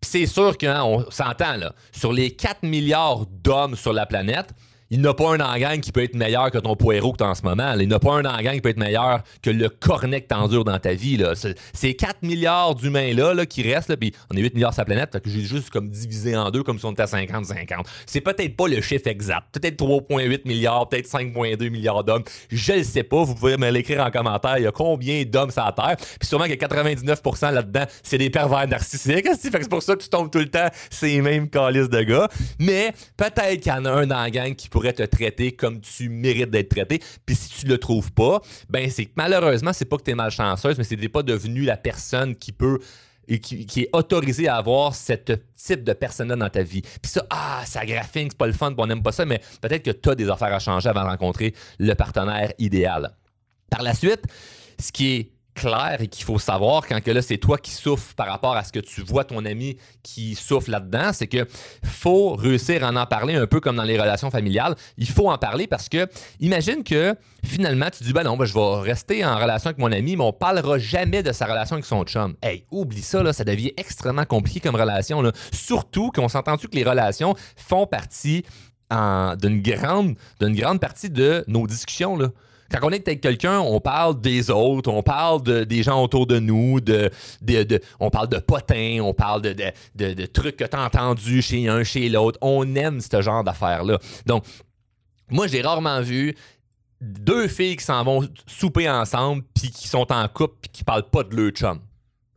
Puis 0.00 0.10
c'est 0.10 0.26
sûr 0.26 0.56
qu'on 0.58 1.04
s'entend, 1.10 1.56
là. 1.56 1.72
Sur 1.92 2.12
les 2.12 2.32
4 2.32 2.62
milliards 2.62 3.26
d'hommes 3.26 3.76
sur 3.76 3.92
la 3.92 4.06
planète, 4.06 4.52
il 4.92 5.00
n'a 5.00 5.14
pas 5.14 5.30
un 5.30 5.40
engang 5.40 5.80
qui 5.80 5.90
peut 5.90 6.02
être 6.02 6.14
meilleur 6.14 6.50
que 6.50 6.58
ton 6.58 6.76
poireau 6.76 7.12
que 7.12 7.16
tu 7.16 7.24
en 7.24 7.34
ce 7.34 7.42
moment. 7.42 7.72
Il 7.80 7.88
n'a 7.88 7.98
pas 7.98 8.12
un 8.12 8.26
engang 8.26 8.52
qui 8.52 8.60
peut 8.60 8.68
être 8.68 8.78
meilleur 8.78 9.22
que 9.40 9.48
le 9.48 9.70
cornet 9.70 10.20
que 10.20 10.28
t'endures 10.28 10.64
dans 10.64 10.78
ta 10.78 10.92
vie. 10.92 11.16
Là. 11.16 11.32
Ces 11.72 11.94
4 11.94 12.22
milliards 12.22 12.74
d'humains-là 12.74 13.32
là, 13.32 13.46
qui 13.46 13.62
restent, 13.62 13.96
puis 13.96 14.12
on 14.30 14.36
est 14.36 14.42
8 14.42 14.54
milliards 14.54 14.74
sur 14.74 14.82
la 14.82 14.84
planète, 14.84 15.12
fait 15.12 15.22
que 15.22 15.30
j'ai 15.30 15.40
juste 15.40 15.70
comme 15.70 15.88
divisé 15.88 16.36
en 16.36 16.50
deux 16.50 16.62
comme 16.62 16.78
si 16.78 16.84
on 16.84 16.92
était 16.92 17.04
à 17.04 17.06
50-50. 17.06 17.86
C'est 18.04 18.20
peut-être 18.20 18.54
pas 18.54 18.68
le 18.68 18.82
chiffre 18.82 19.06
exact. 19.06 19.46
Peut-être 19.52 19.82
3,8 19.82 20.46
milliards, 20.46 20.86
peut-être 20.90 21.08
5,2 21.08 21.70
milliards 21.70 22.04
d'hommes. 22.04 22.24
Je 22.50 22.74
le 22.74 22.84
sais 22.84 23.02
pas. 23.02 23.24
Vous 23.24 23.34
pouvez 23.34 23.56
me 23.56 23.70
l'écrire 23.70 24.04
en 24.04 24.10
commentaire. 24.10 24.58
Il 24.58 24.64
y 24.64 24.66
a 24.66 24.72
combien 24.72 25.24
d'hommes 25.24 25.50
sur 25.50 25.64
la 25.64 25.72
Terre? 25.72 25.96
Puis 25.96 26.28
sûrement 26.28 26.44
que 26.44 26.52
99% 26.52 27.50
là-dedans, 27.50 27.84
c'est 28.02 28.18
des 28.18 28.28
pervers 28.28 28.68
narcissiques. 28.68 29.26
c'est 29.40 29.68
pour 29.70 29.82
ça 29.82 29.96
que 29.96 30.02
tu 30.02 30.10
tombes 30.10 30.30
tout 30.30 30.38
le 30.38 30.50
temps 30.50 30.68
ces 30.90 31.22
mêmes 31.22 31.48
calices 31.48 31.88
de 31.88 32.02
gars. 32.02 32.28
Mais 32.58 32.92
peut-être 33.16 33.58
qu'il 33.60 33.72
y 33.72 33.74
en 33.74 33.86
a 33.86 33.90
un 33.90 34.06
la 34.06 34.30
gang 34.30 34.54
qui 34.54 34.68
pourrait 34.68 34.81
te 34.90 35.02
traiter 35.02 35.52
comme 35.52 35.81
tu 35.81 36.08
mérites 36.08 36.50
d'être 36.50 36.70
traité. 36.70 37.00
Puis 37.25 37.37
si 37.37 37.50
tu 37.50 37.67
le 37.67 37.79
trouves 37.79 38.12
pas, 38.12 38.40
ben 38.69 38.90
c'est 38.90 39.06
que 39.06 39.12
malheureusement, 39.17 39.73
c'est 39.73 39.84
pas 39.84 39.96
que 39.96 40.02
tu 40.02 40.11
es 40.11 40.14
malchanceuse, 40.14 40.79
mais 40.79 40.84
c'est 40.84 40.96
pas 41.08 41.23
devenu 41.23 41.62
la 41.62 41.76
personne 41.76 42.34
qui 42.34 42.52
peut 42.52 42.79
et 43.29 43.38
qui, 43.38 43.81
est 43.81 43.88
autorisée 43.93 44.49
à 44.49 44.56
avoir 44.56 44.94
ce 44.94 45.12
type 45.12 45.84
de 45.84 45.93
personne-là 45.93 46.37
dans 46.37 46.49
ta 46.49 46.62
vie. 46.62 46.82
Puis 46.82 47.12
ça, 47.12 47.25
ah, 47.31 47.62
ça 47.64 47.87
graphine, 47.87 48.29
c'est 48.31 48.37
pas 48.37 48.46
le 48.46 48.52
fun, 48.52 48.75
on 48.76 48.87
n'aime 48.87 49.02
pas 49.02 49.12
ça, 49.12 49.25
mais 49.25 49.40
peut-être 49.61 49.84
que 49.84 49.90
tu 49.90 50.11
as 50.11 50.14
des 50.14 50.29
affaires 50.29 50.52
à 50.52 50.58
changer 50.58 50.88
avant 50.88 51.02
de 51.05 51.08
rencontrer 51.08 51.55
le 51.79 51.94
partenaire 51.94 52.52
idéal. 52.58 53.14
Par 53.70 53.82
la 53.82 53.94
suite, 53.94 54.23
ce 54.79 54.93
qui 54.93 55.14
est 55.14 55.31
clair 55.54 55.99
et 56.00 56.08
qu'il 56.08 56.25
faut 56.25 56.38
savoir 56.38 56.87
quand 56.87 57.02
que 57.02 57.10
là 57.10 57.22
c'est 57.22 57.37
toi 57.37 57.58
qui 57.58 57.70
souffres 57.70 58.14
par 58.14 58.26
rapport 58.26 58.56
à 58.56 58.64
ce 58.64 58.72
que 58.72 58.81
tu 58.81 59.02
vois 59.02 59.25
ton 59.25 59.44
ami 59.44 59.76
qui 60.02 60.34
souffre 60.34 60.70
là-dedans, 60.70 61.12
c'est 61.12 61.26
que 61.26 61.46
faut 61.84 62.34
réussir 62.34 62.84
à 62.84 62.90
en, 62.90 63.06
parler 63.06 63.34
un 63.34 63.46
peu 63.46 63.60
comme 63.60 63.76
dans 63.76 63.82
les 63.82 63.99
relations 63.99 64.31
familiales. 64.31 64.75
Il 64.96 65.08
faut 65.08 65.31
en 65.31 65.38
parler 65.38 65.66
parce 65.66 65.88
que 65.88 66.06
imagine 66.40 66.84
que 66.84 67.14
finalement 67.44 67.88
tu 67.90 68.04
dis 68.04 68.12
ben 68.12 68.25
non, 68.25 68.37
ben, 68.37 68.44
je 68.44 68.54
vais 68.54 68.81
rester 68.81 69.25
en 69.25 69.37
relation 69.37 69.69
avec 69.69 69.78
mon 69.78 69.93
ami, 69.93 70.16
mais 70.16 70.25
on 70.25 70.32
parlera 70.32 70.78
jamais 70.78 71.22
de 71.22 71.32
sa 71.32 71.46
relation 71.46 71.75
avec 71.75 71.84
son 71.84 72.05
chum. 72.05 72.34
Hey, 72.43 72.64
oublie 72.70 73.02
ça 73.02 73.22
là, 73.22 73.32
ça 73.32 73.44
devient 73.44 73.72
extrêmement 73.76 74.25
compliqué 74.25 74.60
comme 74.60 74.76
relation. 74.76 75.22
Surtout 75.52 76.10
qu'on 76.10 76.28
s'entend-tu 76.28 76.69
que 76.69 76.76
les 76.76 76.84
relations 76.84 77.34
font 77.56 77.87
partie 77.87 78.44
d'une 78.90 79.62
grande 79.62 80.16
grande 80.40 80.81
partie 80.81 81.10
de 81.10 81.44
nos 81.46 81.66
discussions. 81.66 82.19
Quand 82.72 82.88
on 82.88 82.90
est 82.90 83.06
avec 83.06 83.20
quelqu'un, 83.20 83.60
on 83.60 83.80
parle 83.80 84.20
des 84.20 84.50
autres, 84.50 84.90
on 84.90 85.02
parle 85.02 85.66
des 85.66 85.82
gens 85.82 86.02
autour 86.02 86.26
de 86.26 86.38
nous, 86.38 86.80
on 88.00 88.10
parle 88.10 88.29
de 88.29 88.38
potins, 88.38 89.00
on 89.02 89.12
parle 89.12 89.43
de, 89.43 90.26
trucs 90.26 90.56
que 90.56 90.64
tu 90.64 90.76
as 90.76 90.84
entendus 90.84 91.43
chez 91.43 91.69
un, 91.69 91.84
chez 91.84 92.08
l'autre. 92.08 92.38
On 92.41 92.74
aime 92.74 93.00
ce 93.00 93.20
genre 93.20 93.44
d'affaires-là. 93.44 93.98
Donc, 94.26 94.44
moi, 95.29 95.46
j'ai 95.46 95.60
rarement 95.60 96.00
vu 96.00 96.34
deux 97.00 97.48
filles 97.48 97.76
qui 97.76 97.84
s'en 97.84 98.05
vont 98.05 98.29
souper 98.46 98.88
ensemble, 98.88 99.43
puis 99.55 99.70
qui 99.70 99.88
sont 99.88 100.10
en 100.10 100.26
couple, 100.29 100.55
puis 100.62 100.70
qui 100.72 100.84
parlent 100.84 101.10
pas 101.10 101.24
de 101.24 101.34
leur 101.34 101.50
chum. 101.50 101.81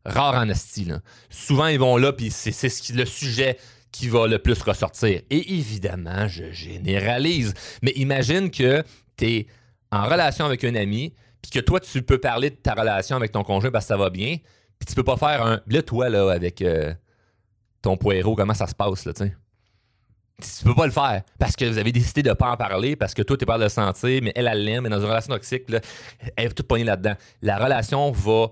Rare 0.05 0.35
en 0.35 0.53
style. 0.53 1.01
Souvent, 1.29 1.67
ils 1.67 1.79
vont 1.79 1.97
là, 1.97 2.11
puis 2.13 2.29
c'est 2.29 2.93
le 2.93 3.05
sujet 3.05 3.57
qui 3.91 4.09
va 4.09 4.27
le 4.27 4.39
plus 4.39 4.61
ressortir. 4.61 5.21
Et 5.29 5.57
évidemment, 5.57 6.27
je 6.27 6.51
généralise, 6.51 7.53
mais 7.81 7.91
imagine 7.91 8.51
que 8.51 8.83
tu 9.17 9.25
es 9.25 9.47
en 9.91 10.05
relation 10.05 10.45
avec 10.45 10.63
un 10.63 10.75
ami, 10.75 11.13
puis 11.41 11.51
que 11.51 11.59
toi, 11.59 11.79
tu 11.79 12.01
peux 12.01 12.17
parler 12.17 12.49
de 12.49 12.55
ta 12.55 12.73
relation 12.73 13.15
avec 13.15 13.31
ton 13.31 13.43
conjoint 13.43 13.71
parce 13.71 13.85
que 13.85 13.89
ça 13.89 13.97
va 13.97 14.09
bien, 14.09 14.37
puis 14.79 14.87
tu 14.87 14.95
peux 14.95 15.03
pas 15.03 15.17
faire 15.17 15.45
un. 15.45 15.61
Là, 15.67 15.81
toi, 15.81 16.09
là, 16.09 16.31
avec 16.31 16.61
euh, 16.61 16.93
ton 17.81 17.97
poireau, 17.97 18.35
comment 18.35 18.53
ça 18.53 18.67
se 18.67 18.75
passe, 18.75 19.05
là, 19.05 19.13
tu 19.13 19.23
sais? 19.23 19.35
Tu 20.41 20.65
peux 20.65 20.75
pas 20.75 20.85
le 20.85 20.91
faire 20.91 21.21
parce 21.39 21.55
que 21.55 21.63
vous 21.63 21.77
avez 21.77 21.93
décidé 21.93 22.21
de 22.21 22.33
pas 22.33 22.51
en 22.51 22.57
parler, 22.57 22.95
parce 22.95 23.13
que 23.13 23.21
toi, 23.21 23.37
tu 23.37 23.45
pas 23.45 23.57
de 23.57 23.63
le 23.63 23.69
sentir, 23.69 24.21
mais 24.21 24.33
elle, 24.35 24.47
elle 24.47 24.65
l'aime, 24.65 24.83
mais 24.83 24.89
dans 24.89 24.99
une 24.99 25.05
relation 25.05 25.33
toxique, 25.33 25.69
là, 25.69 25.79
elle 26.35 26.47
est 26.47 26.53
toute 26.53 26.67
poignée 26.67 26.83
là-dedans. 26.83 27.15
La 27.41 27.57
relation 27.57 28.11
va 28.11 28.51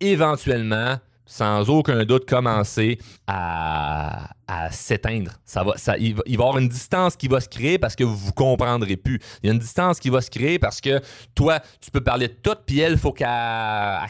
éventuellement 0.00 0.96
sans 1.26 1.68
aucun 1.70 2.04
doute 2.04 2.26
commencer 2.28 2.98
à, 3.26 4.28
s'éteindre. 4.70 5.32
Ça 5.44 5.64
va, 5.64 5.76
ça, 5.76 5.96
il, 5.96 6.14
va, 6.14 6.22
y 6.26 6.34
avoir 6.34 6.58
une 6.58 6.68
distance 6.68 7.16
qui 7.16 7.28
va 7.28 7.40
se 7.40 7.48
créer 7.48 7.78
parce 7.78 7.96
que 7.96 8.04
vous 8.04 8.16
vous 8.16 8.32
comprendrez 8.32 8.96
plus. 8.96 9.18
Il 9.42 9.46
y 9.46 9.50
a 9.50 9.52
une 9.52 9.58
distance 9.58 9.98
qui 9.98 10.10
va 10.10 10.20
se 10.20 10.30
créer 10.30 10.58
parce 10.58 10.80
que 10.80 11.00
toi, 11.34 11.60
tu 11.80 11.90
peux 11.90 12.02
parler 12.02 12.28
de 12.28 12.34
tout, 12.34 12.56
puis 12.66 12.80
elle, 12.80 12.92
il 12.92 12.98
faut 12.98 13.12
qu'elle 13.12 13.28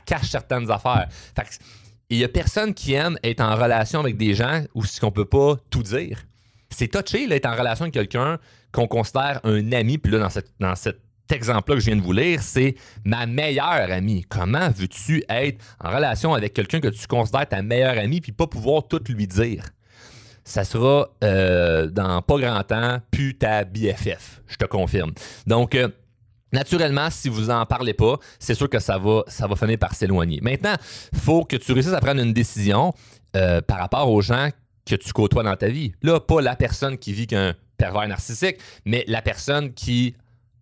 cache 0.04 0.28
certaines 0.30 0.70
affaires. 0.70 1.08
il 2.10 2.18
y 2.18 2.24
a 2.24 2.28
personne 2.28 2.74
qui 2.74 2.94
aime 2.94 3.18
être 3.22 3.40
en 3.40 3.54
relation 3.54 4.00
avec 4.00 4.16
des 4.16 4.34
gens 4.34 4.62
où 4.74 4.84
ce 4.84 5.00
qu'on 5.00 5.12
peut 5.12 5.24
pas 5.24 5.56
tout 5.70 5.82
dire. 5.82 6.24
C'est 6.70 6.88
touché 6.88 7.28
d'être 7.28 7.46
en 7.46 7.54
relation 7.54 7.84
avec 7.84 7.94
quelqu'un 7.94 8.38
qu'on 8.72 8.88
considère 8.88 9.40
un 9.44 9.72
ami, 9.72 9.98
puis 9.98 10.10
là, 10.10 10.18
dans 10.18 10.30
cette, 10.30 10.50
dans 10.58 10.74
cette 10.74 11.03
exemple-là 11.34 11.76
que 11.76 11.80
je 11.80 11.86
viens 11.86 11.96
de 11.96 12.02
vous 12.02 12.12
lire, 12.12 12.42
c'est 12.42 12.74
ma 13.04 13.26
meilleure 13.26 13.90
amie. 13.90 14.24
Comment 14.28 14.70
veux-tu 14.70 15.24
être 15.28 15.62
en 15.82 15.94
relation 15.94 16.34
avec 16.34 16.54
quelqu'un 16.54 16.80
que 16.80 16.88
tu 16.88 17.06
considères 17.06 17.48
ta 17.48 17.62
meilleure 17.62 17.98
amie 17.98 18.20
puis 18.20 18.32
pas 18.32 18.46
pouvoir 18.46 18.88
tout 18.88 19.00
lui 19.08 19.26
dire? 19.26 19.64
ça 20.44 20.62
sera 20.64 21.08
euh, 21.24 21.86
dans 21.86 22.20
pas 22.20 22.38
grand 22.38 22.62
temps, 22.62 22.98
plus 23.10 23.34
ta 23.34 23.64
BFF, 23.64 24.42
je 24.46 24.56
te 24.56 24.66
confirme. 24.66 25.12
Donc, 25.46 25.74
euh, 25.74 25.88
Naturellement, 26.52 27.10
si 27.10 27.28
vous 27.28 27.50
en 27.50 27.66
parlez 27.66 27.94
pas, 27.94 28.16
c'est 28.38 28.54
sûr 28.54 28.70
que 28.70 28.78
ça 28.78 28.96
va, 28.96 29.24
ça 29.26 29.48
va 29.48 29.56
finir 29.56 29.76
par 29.76 29.92
s'éloigner. 29.92 30.38
Maintenant, 30.40 30.76
il 31.12 31.18
faut 31.18 31.44
que 31.44 31.56
tu 31.56 31.72
réussisses 31.72 31.92
à 31.92 32.00
prendre 32.00 32.22
une 32.22 32.32
décision 32.32 32.92
euh, 33.34 33.60
par 33.60 33.78
rapport 33.78 34.08
aux 34.08 34.20
gens 34.20 34.50
que 34.86 34.94
tu 34.94 35.12
côtoies 35.12 35.42
dans 35.42 35.56
ta 35.56 35.66
vie. 35.66 35.94
Là, 36.02 36.20
pas 36.20 36.40
la 36.40 36.54
personne 36.54 36.96
qui 36.96 37.12
vit 37.12 37.26
qu'un 37.26 37.54
pervers 37.76 38.06
narcissique, 38.06 38.58
mais 38.84 39.04
la 39.08 39.20
personne 39.20 39.74
qui 39.74 40.14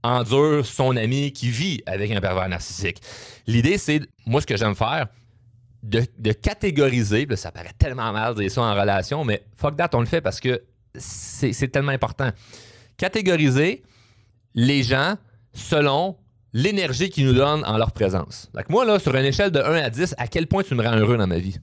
endure 0.02 0.66
son 0.66 0.96
ami 0.96 1.32
qui 1.32 1.48
vit 1.48 1.82
avec 1.86 2.10
un 2.10 2.20
pervers 2.20 2.48
narcissique. 2.48 3.00
L'idée, 3.46 3.78
c'est, 3.78 4.00
moi, 4.26 4.40
ce 4.40 4.46
que 4.46 4.56
j'aime 4.56 4.74
faire, 4.74 5.06
de, 5.82 6.32
catégoriser, 6.32 7.26
ça 7.36 7.50
paraît 7.50 7.74
tellement 7.76 8.12
mal 8.12 8.34
de 8.34 8.40
dire 8.40 8.50
ça 8.50 8.62
en 8.62 8.74
relation, 8.74 9.24
mais 9.24 9.42
fuck 9.56 9.76
that, 9.76 9.90
on 9.94 10.00
le 10.00 10.06
fait 10.06 10.20
parce 10.20 10.40
que 10.40 10.62
c'est 10.96 11.72
tellement 11.72 11.92
important. 11.92 12.30
Catégoriser 12.96 13.82
les 14.54 14.82
gens 14.82 15.16
selon 15.52 16.16
l'énergie 16.52 17.10
qu'ils 17.10 17.26
nous 17.26 17.32
donnent 17.32 17.64
en 17.64 17.78
leur 17.78 17.92
présence. 17.92 18.50
Donc 18.54 18.68
moi, 18.68 18.84
là, 18.84 18.98
sur 18.98 19.14
une 19.16 19.24
échelle 19.24 19.50
de 19.50 19.60
1 19.60 19.74
à 19.74 19.90
10, 19.90 20.14
à 20.18 20.28
quel 20.28 20.46
point 20.46 20.62
tu 20.62 20.74
me 20.74 20.82
rends 20.82 20.96
heureux 20.96 21.16
dans 21.16 21.26
ma 21.26 21.38
vie? 21.38 21.58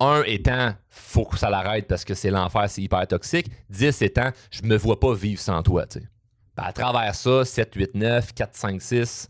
1 0.00 0.24
étant, 0.24 0.74
faut 0.88 1.24
que 1.24 1.38
ça 1.38 1.50
l'arrête 1.50 1.86
parce 1.86 2.04
que 2.04 2.14
c'est 2.14 2.30
l'enfer, 2.30 2.64
c'est 2.68 2.82
hyper 2.82 3.06
toxique. 3.06 3.46
10 3.70 4.02
étant, 4.02 4.30
je 4.50 4.62
me 4.62 4.76
vois 4.76 4.98
pas 4.98 5.14
vivre 5.14 5.40
sans 5.40 5.62
toi. 5.62 5.86
Tu 5.86 6.00
ben, 6.56 6.64
à 6.64 6.72
travers 6.72 7.14
ça, 7.14 7.44
7, 7.44 7.74
8, 7.74 7.94
9, 7.94 8.34
4, 8.34 8.54
5, 8.54 8.82
6, 8.82 9.28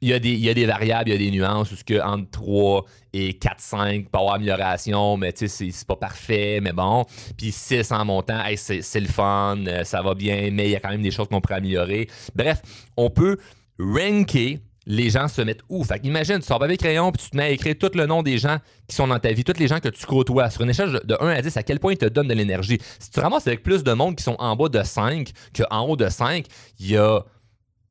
il 0.00 0.10
y, 0.10 0.12
a 0.12 0.54
des, 0.54 0.66
variables, 0.66 1.10
il 1.10 1.12
y 1.12 1.14
a 1.16 1.18
des 1.18 1.30
nuances, 1.30 1.72
où 1.72 1.76
ce 1.76 1.82
que 1.82 2.00
entre 2.00 2.30
3 2.30 2.84
et 3.12 3.34
4, 3.34 3.54
5, 3.58 4.08
peut 4.08 4.18
avoir 4.18 4.34
amélioration, 4.34 5.16
mais 5.16 5.32
tu 5.32 5.48
sais, 5.48 5.70
c'est 5.72 5.86
pas 5.86 5.96
parfait, 5.96 6.60
mais 6.62 6.72
bon. 6.72 7.04
Puis 7.36 7.50
6 7.50 7.90
en 7.90 8.04
montant, 8.04 8.42
c'est 8.56 9.00
le 9.00 9.08
fun, 9.08 9.58
euh, 9.66 9.82
ça 9.82 10.00
va 10.02 10.14
bien, 10.14 10.50
mais 10.52 10.66
il 10.66 10.70
y 10.70 10.76
a 10.76 10.80
quand 10.80 10.90
même 10.90 11.02
des 11.02 11.10
choses 11.10 11.26
qu'on 11.26 11.40
pourrait 11.40 11.56
améliorer. 11.56 12.08
Bref, 12.34 12.62
on 12.96 13.10
peut 13.10 13.38
ranker 13.80 14.60
les 14.88 15.10
gens 15.10 15.28
se 15.28 15.42
mettent 15.42 15.60
où? 15.68 15.84
Fait 15.84 16.00
imagine, 16.02 16.38
tu 16.38 16.46
sors 16.46 16.62
avec 16.62 16.80
crayon 16.80 17.12
puis 17.12 17.22
tu 17.22 17.30
te 17.30 17.36
mets 17.36 17.44
à 17.44 17.50
écrire 17.50 17.76
tout 17.78 17.90
le 17.94 18.06
nom 18.06 18.22
des 18.22 18.38
gens 18.38 18.56
qui 18.88 18.96
sont 18.96 19.06
dans 19.06 19.18
ta 19.18 19.30
vie, 19.32 19.44
tous 19.44 19.60
les 19.60 19.68
gens 19.68 19.80
que 19.80 19.90
tu 19.90 20.06
côtoies. 20.06 20.48
Sur 20.48 20.62
une 20.62 20.70
échelle 20.70 21.00
de 21.04 21.16
1 21.20 21.28
à 21.28 21.42
10, 21.42 21.56
à 21.58 21.62
quel 21.62 21.78
point 21.78 21.92
ils 21.92 21.98
te 21.98 22.06
donnent 22.06 22.26
de 22.26 22.34
l'énergie? 22.34 22.78
Si 22.98 23.10
tu 23.10 23.20
ramasses 23.20 23.46
avec 23.46 23.62
plus 23.62 23.84
de 23.84 23.92
monde 23.92 24.16
qui 24.16 24.24
sont 24.24 24.36
en 24.38 24.56
bas 24.56 24.70
de 24.70 24.82
5 24.82 25.30
qu'en 25.54 25.82
haut 25.82 25.96
de 25.96 26.08
5, 26.08 26.46
il 26.80 26.90
y 26.90 26.96
a 26.96 27.20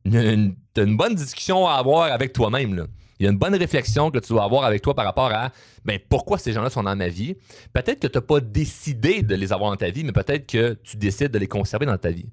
une, 0.05 0.55
bonne 0.75 1.13
discussion 1.13 1.67
à 1.67 1.75
avoir 1.75 2.11
avec 2.11 2.33
toi-même. 2.33 2.87
Il 3.19 3.25
y 3.25 3.27
a 3.27 3.31
une 3.31 3.37
bonne 3.37 3.55
réflexion 3.55 4.09
que 4.09 4.17
tu 4.17 4.29
dois 4.29 4.43
avoir 4.43 4.63
avec 4.63 4.81
toi 4.81 4.95
par 4.95 5.05
rapport 5.05 5.31
à 5.31 5.51
ben, 5.85 5.99
pourquoi 6.09 6.39
ces 6.39 6.51
gens-là 6.51 6.71
sont 6.71 6.83
dans 6.83 6.95
ma 6.95 7.09
vie? 7.09 7.35
Peut-être 7.73 7.99
que 7.99 8.07
tu 8.07 8.17
n'as 8.17 8.21
pas 8.21 8.39
décidé 8.39 9.21
de 9.21 9.35
les 9.35 9.53
avoir 9.53 9.69
dans 9.69 9.77
ta 9.77 9.89
vie, 9.91 10.03
mais 10.03 10.11
peut-être 10.11 10.47
que 10.47 10.73
tu 10.83 10.97
décides 10.97 11.31
de 11.31 11.39
les 11.39 11.47
conserver 11.47 11.85
dans 11.85 11.97
ta 11.97 12.09
vie. 12.09 12.29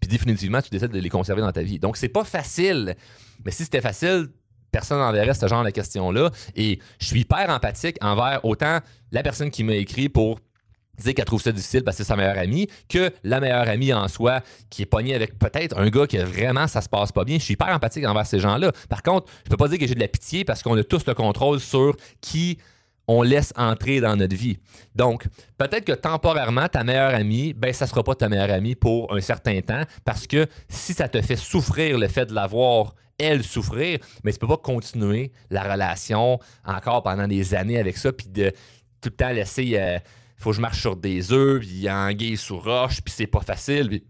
Puis 0.00 0.08
définitivement, 0.08 0.60
tu 0.62 0.70
décides 0.70 0.92
de 0.92 0.98
les 0.98 1.08
conserver 1.08 1.42
dans 1.42 1.52
ta 1.52 1.62
vie. 1.62 1.78
Donc, 1.78 1.96
c'est 1.96 2.08
pas 2.08 2.24
facile. 2.24 2.94
Mais 3.44 3.50
si 3.50 3.64
c'était 3.64 3.80
facile, 3.80 4.28
personne 4.70 4.98
n'enverrait 4.98 5.34
ce 5.34 5.48
genre 5.48 5.64
de 5.64 5.70
questions-là. 5.70 6.30
Et 6.54 6.78
je 7.00 7.06
suis 7.06 7.20
hyper 7.20 7.48
empathique 7.50 7.96
envers 8.02 8.44
autant 8.44 8.80
la 9.12 9.22
personne 9.22 9.50
qui 9.50 9.64
m'a 9.64 9.74
écrit 9.74 10.08
pour 10.08 10.40
dire 10.98 11.14
qu'elle 11.14 11.24
trouve 11.24 11.42
ça 11.42 11.52
difficile 11.52 11.82
parce 11.82 11.96
que 11.96 12.04
c'est 12.04 12.08
sa 12.08 12.16
meilleure 12.16 12.38
amie, 12.38 12.68
que 12.88 13.12
la 13.22 13.40
meilleure 13.40 13.68
amie 13.68 13.92
en 13.92 14.08
soi 14.08 14.40
qui 14.70 14.82
est 14.82 14.86
pognée 14.86 15.14
avec 15.14 15.38
peut-être 15.38 15.78
un 15.78 15.88
gars 15.88 16.06
qui 16.06 16.16
vraiment 16.18 16.66
ça 16.66 16.80
se 16.80 16.88
passe 16.88 17.12
pas 17.12 17.24
bien. 17.24 17.38
Je 17.38 17.44
suis 17.44 17.54
hyper 17.54 17.68
empathique 17.68 18.06
envers 18.06 18.26
ces 18.26 18.38
gens-là. 18.38 18.72
Par 18.88 19.02
contre, 19.02 19.30
je 19.44 19.50
peux 19.50 19.56
pas 19.56 19.68
dire 19.68 19.78
que 19.78 19.86
j'ai 19.86 19.94
de 19.94 20.00
la 20.00 20.08
pitié 20.08 20.44
parce 20.44 20.62
qu'on 20.62 20.76
a 20.76 20.84
tous 20.84 21.06
le 21.06 21.14
contrôle 21.14 21.60
sur 21.60 21.96
qui 22.20 22.58
on 23.08 23.22
laisse 23.22 23.52
entrer 23.56 24.00
dans 24.00 24.16
notre 24.16 24.36
vie. 24.36 24.58
Donc, 24.94 25.26
peut-être 25.58 25.84
que 25.84 25.92
temporairement, 25.92 26.68
ta 26.68 26.84
meilleure 26.84 27.14
amie, 27.14 27.52
ben, 27.52 27.72
ça 27.72 27.86
sera 27.86 28.02
pas 28.02 28.14
ta 28.14 28.28
meilleure 28.28 28.50
amie 28.50 28.74
pour 28.74 29.14
un 29.14 29.20
certain 29.20 29.60
temps 29.60 29.82
parce 30.04 30.26
que 30.26 30.46
si 30.68 30.92
ça 30.92 31.08
te 31.08 31.20
fait 31.22 31.36
souffrir 31.36 31.98
le 31.98 32.08
fait 32.08 32.26
de 32.26 32.34
l'avoir 32.34 32.94
elle 33.18 33.42
souffrir, 33.42 33.98
mais 34.24 34.32
tu 34.32 34.38
peux 34.38 34.46
pas 34.46 34.58
continuer 34.58 35.32
la 35.50 35.62
relation 35.62 36.38
encore 36.66 37.02
pendant 37.02 37.26
des 37.26 37.54
années 37.54 37.78
avec 37.78 37.96
ça, 37.96 38.12
puis 38.12 38.28
de 38.28 38.50
tout 39.00 39.08
le 39.08 39.16
temps 39.16 39.30
laisser 39.30 39.72
euh, 39.76 39.98
faut 40.36 40.50
que 40.50 40.56
je 40.56 40.60
marche 40.60 40.80
sur 40.80 40.96
des 40.96 41.32
œufs, 41.32 41.60
puis 41.60 41.68
il 41.68 41.80
y 41.80 41.88
a 41.88 41.96
un 41.96 42.12
gay 42.12 42.36
sous 42.36 42.58
roche, 42.58 43.00
puis 43.00 43.14
c'est 43.16 43.26
pas 43.26 43.40
facile. 43.40 44.02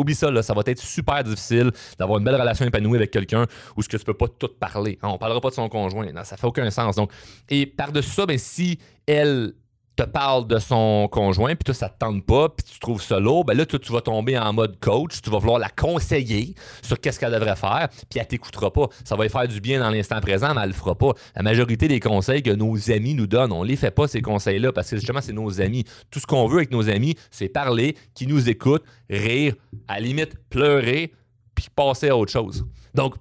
Oublie 0.00 0.14
ça, 0.14 0.30
là, 0.30 0.42
ça 0.42 0.54
va 0.54 0.62
être 0.66 0.80
super 0.80 1.22
difficile 1.22 1.70
d'avoir 1.98 2.18
une 2.18 2.24
belle 2.24 2.40
relation 2.40 2.66
épanouie 2.66 2.96
avec 2.96 3.10
quelqu'un 3.10 3.46
où 3.76 3.82
ce 3.82 3.88
que 3.88 3.96
tu 3.96 4.04
peux 4.04 4.14
pas 4.14 4.28
tout 4.28 4.48
parler. 4.48 4.98
On 5.02 5.18
parlera 5.18 5.40
pas 5.40 5.50
de 5.50 5.54
son 5.54 5.68
conjoint. 5.68 6.06
Ça 6.24 6.36
fait 6.36 6.46
aucun 6.46 6.70
sens. 6.70 6.96
Donc, 6.96 7.10
et 7.48 7.66
par-dessus 7.66 8.10
ça, 8.10 8.26
ben, 8.26 8.38
si 8.38 8.78
elle 9.06 9.54
te 10.02 10.08
parle 10.08 10.46
de 10.46 10.58
son 10.58 11.08
conjoint, 11.10 11.54
puis 11.54 11.64
toi, 11.64 11.74
ça 11.74 11.88
te 11.88 11.98
tente 11.98 12.24
pas, 12.24 12.48
puis 12.48 12.64
tu 12.72 12.78
trouves 12.78 13.02
ça 13.02 13.20
lourd, 13.20 13.44
ben 13.44 13.54
là, 13.56 13.66
tu 13.66 13.92
vas 13.92 14.00
tomber 14.00 14.38
en 14.38 14.52
mode 14.52 14.78
coach, 14.80 15.20
tu 15.22 15.28
vas 15.28 15.38
vouloir 15.38 15.58
la 15.58 15.68
conseiller 15.68 16.54
sur 16.82 16.98
qu'est-ce 16.98 17.20
qu'elle 17.20 17.32
devrait 17.32 17.56
faire, 17.56 17.88
puis 18.08 18.18
elle 18.18 18.26
t'écoutera 18.26 18.72
pas. 18.72 18.88
Ça 19.04 19.14
va 19.16 19.24
lui 19.24 19.30
faire 19.30 19.46
du 19.46 19.60
bien 19.60 19.80
dans 19.80 19.90
l'instant 19.90 20.18
présent, 20.20 20.54
mais 20.54 20.62
elle 20.62 20.68
le 20.68 20.74
fera 20.74 20.94
pas. 20.94 21.12
La 21.36 21.42
majorité 21.42 21.86
des 21.86 22.00
conseils 22.00 22.42
que 22.42 22.50
nos 22.50 22.90
amis 22.90 23.14
nous 23.14 23.26
donnent, 23.26 23.52
on 23.52 23.62
les 23.62 23.76
fait 23.76 23.90
pas, 23.90 24.08
ces 24.08 24.22
conseils-là, 24.22 24.72
parce 24.72 24.88
que 24.88 24.96
justement, 24.96 25.20
c'est 25.20 25.34
nos 25.34 25.60
amis. 25.60 25.84
Tout 26.10 26.18
ce 26.18 26.26
qu'on 26.26 26.46
veut 26.46 26.58
avec 26.58 26.70
nos 26.70 26.88
amis, 26.88 27.16
c'est 27.30 27.48
parler, 27.48 27.94
qu'ils 28.14 28.28
nous 28.28 28.48
écoutent, 28.48 28.84
rire, 29.10 29.54
à 29.86 29.94
la 29.94 30.00
limite 30.00 30.34
pleurer, 30.48 31.12
puis 31.54 31.68
passer 31.74 32.08
à 32.08 32.16
autre 32.16 32.32
chose. 32.32 32.64
Donc, 32.94 33.16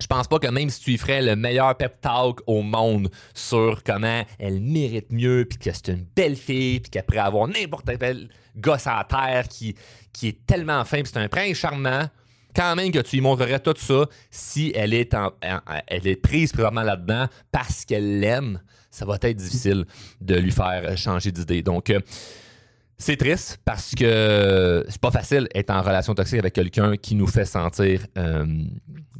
je 0.00 0.06
pense 0.06 0.28
pas 0.28 0.38
que 0.38 0.48
même 0.48 0.68
si 0.70 0.80
tu 0.80 0.92
y 0.92 0.98
ferais 0.98 1.22
le 1.22 1.36
meilleur 1.36 1.76
pep 1.76 2.00
talk 2.00 2.40
au 2.46 2.62
monde 2.62 3.10
sur 3.34 3.82
comment 3.84 4.24
elle 4.38 4.60
mérite 4.60 5.10
mieux, 5.10 5.46
puis 5.48 5.58
que 5.58 5.70
c'est 5.72 5.88
une 5.88 6.06
belle 6.14 6.36
fille, 6.36 6.80
puis 6.80 6.90
qu'après 6.90 7.18
avoir 7.18 7.48
n'importe 7.48 7.90
quel 7.98 8.28
gosse 8.56 8.86
à 8.86 9.06
terre 9.08 9.48
qui, 9.48 9.74
qui 10.12 10.28
est 10.28 10.46
tellement 10.46 10.84
fin, 10.84 11.02
puis 11.02 11.10
c'est 11.12 11.20
un 11.20 11.28
prince 11.28 11.56
charmant, 11.56 12.08
quand 12.54 12.74
même 12.74 12.90
que 12.90 13.00
tu 13.00 13.16
lui 13.16 13.22
montrerais 13.22 13.60
tout 13.60 13.74
ça 13.76 14.06
si 14.30 14.72
elle 14.74 14.94
est, 14.94 15.14
prise 16.22 16.52
présentement 16.52 16.82
là-dedans 16.82 17.26
parce 17.52 17.84
qu'elle 17.84 18.20
l'aime, 18.20 18.60
ça 18.90 19.04
va 19.04 19.18
être 19.20 19.36
difficile 19.36 19.84
de 20.22 20.36
lui 20.36 20.50
faire 20.52 20.96
changer 20.96 21.30
d'idée. 21.30 21.62
Donc, 21.62 21.90
euh, 21.90 22.00
c'est 22.98 23.16
triste 23.16 23.58
parce 23.64 23.94
que 23.94 24.84
c'est 24.88 25.00
pas 25.00 25.10
facile 25.10 25.48
d'être 25.54 25.70
en 25.70 25.82
relation 25.82 26.14
toxique 26.14 26.38
avec 26.38 26.54
quelqu'un 26.54 26.96
qui 26.96 27.14
nous 27.14 27.26
fait 27.26 27.44
sentir 27.44 28.00
euh, 28.16 28.46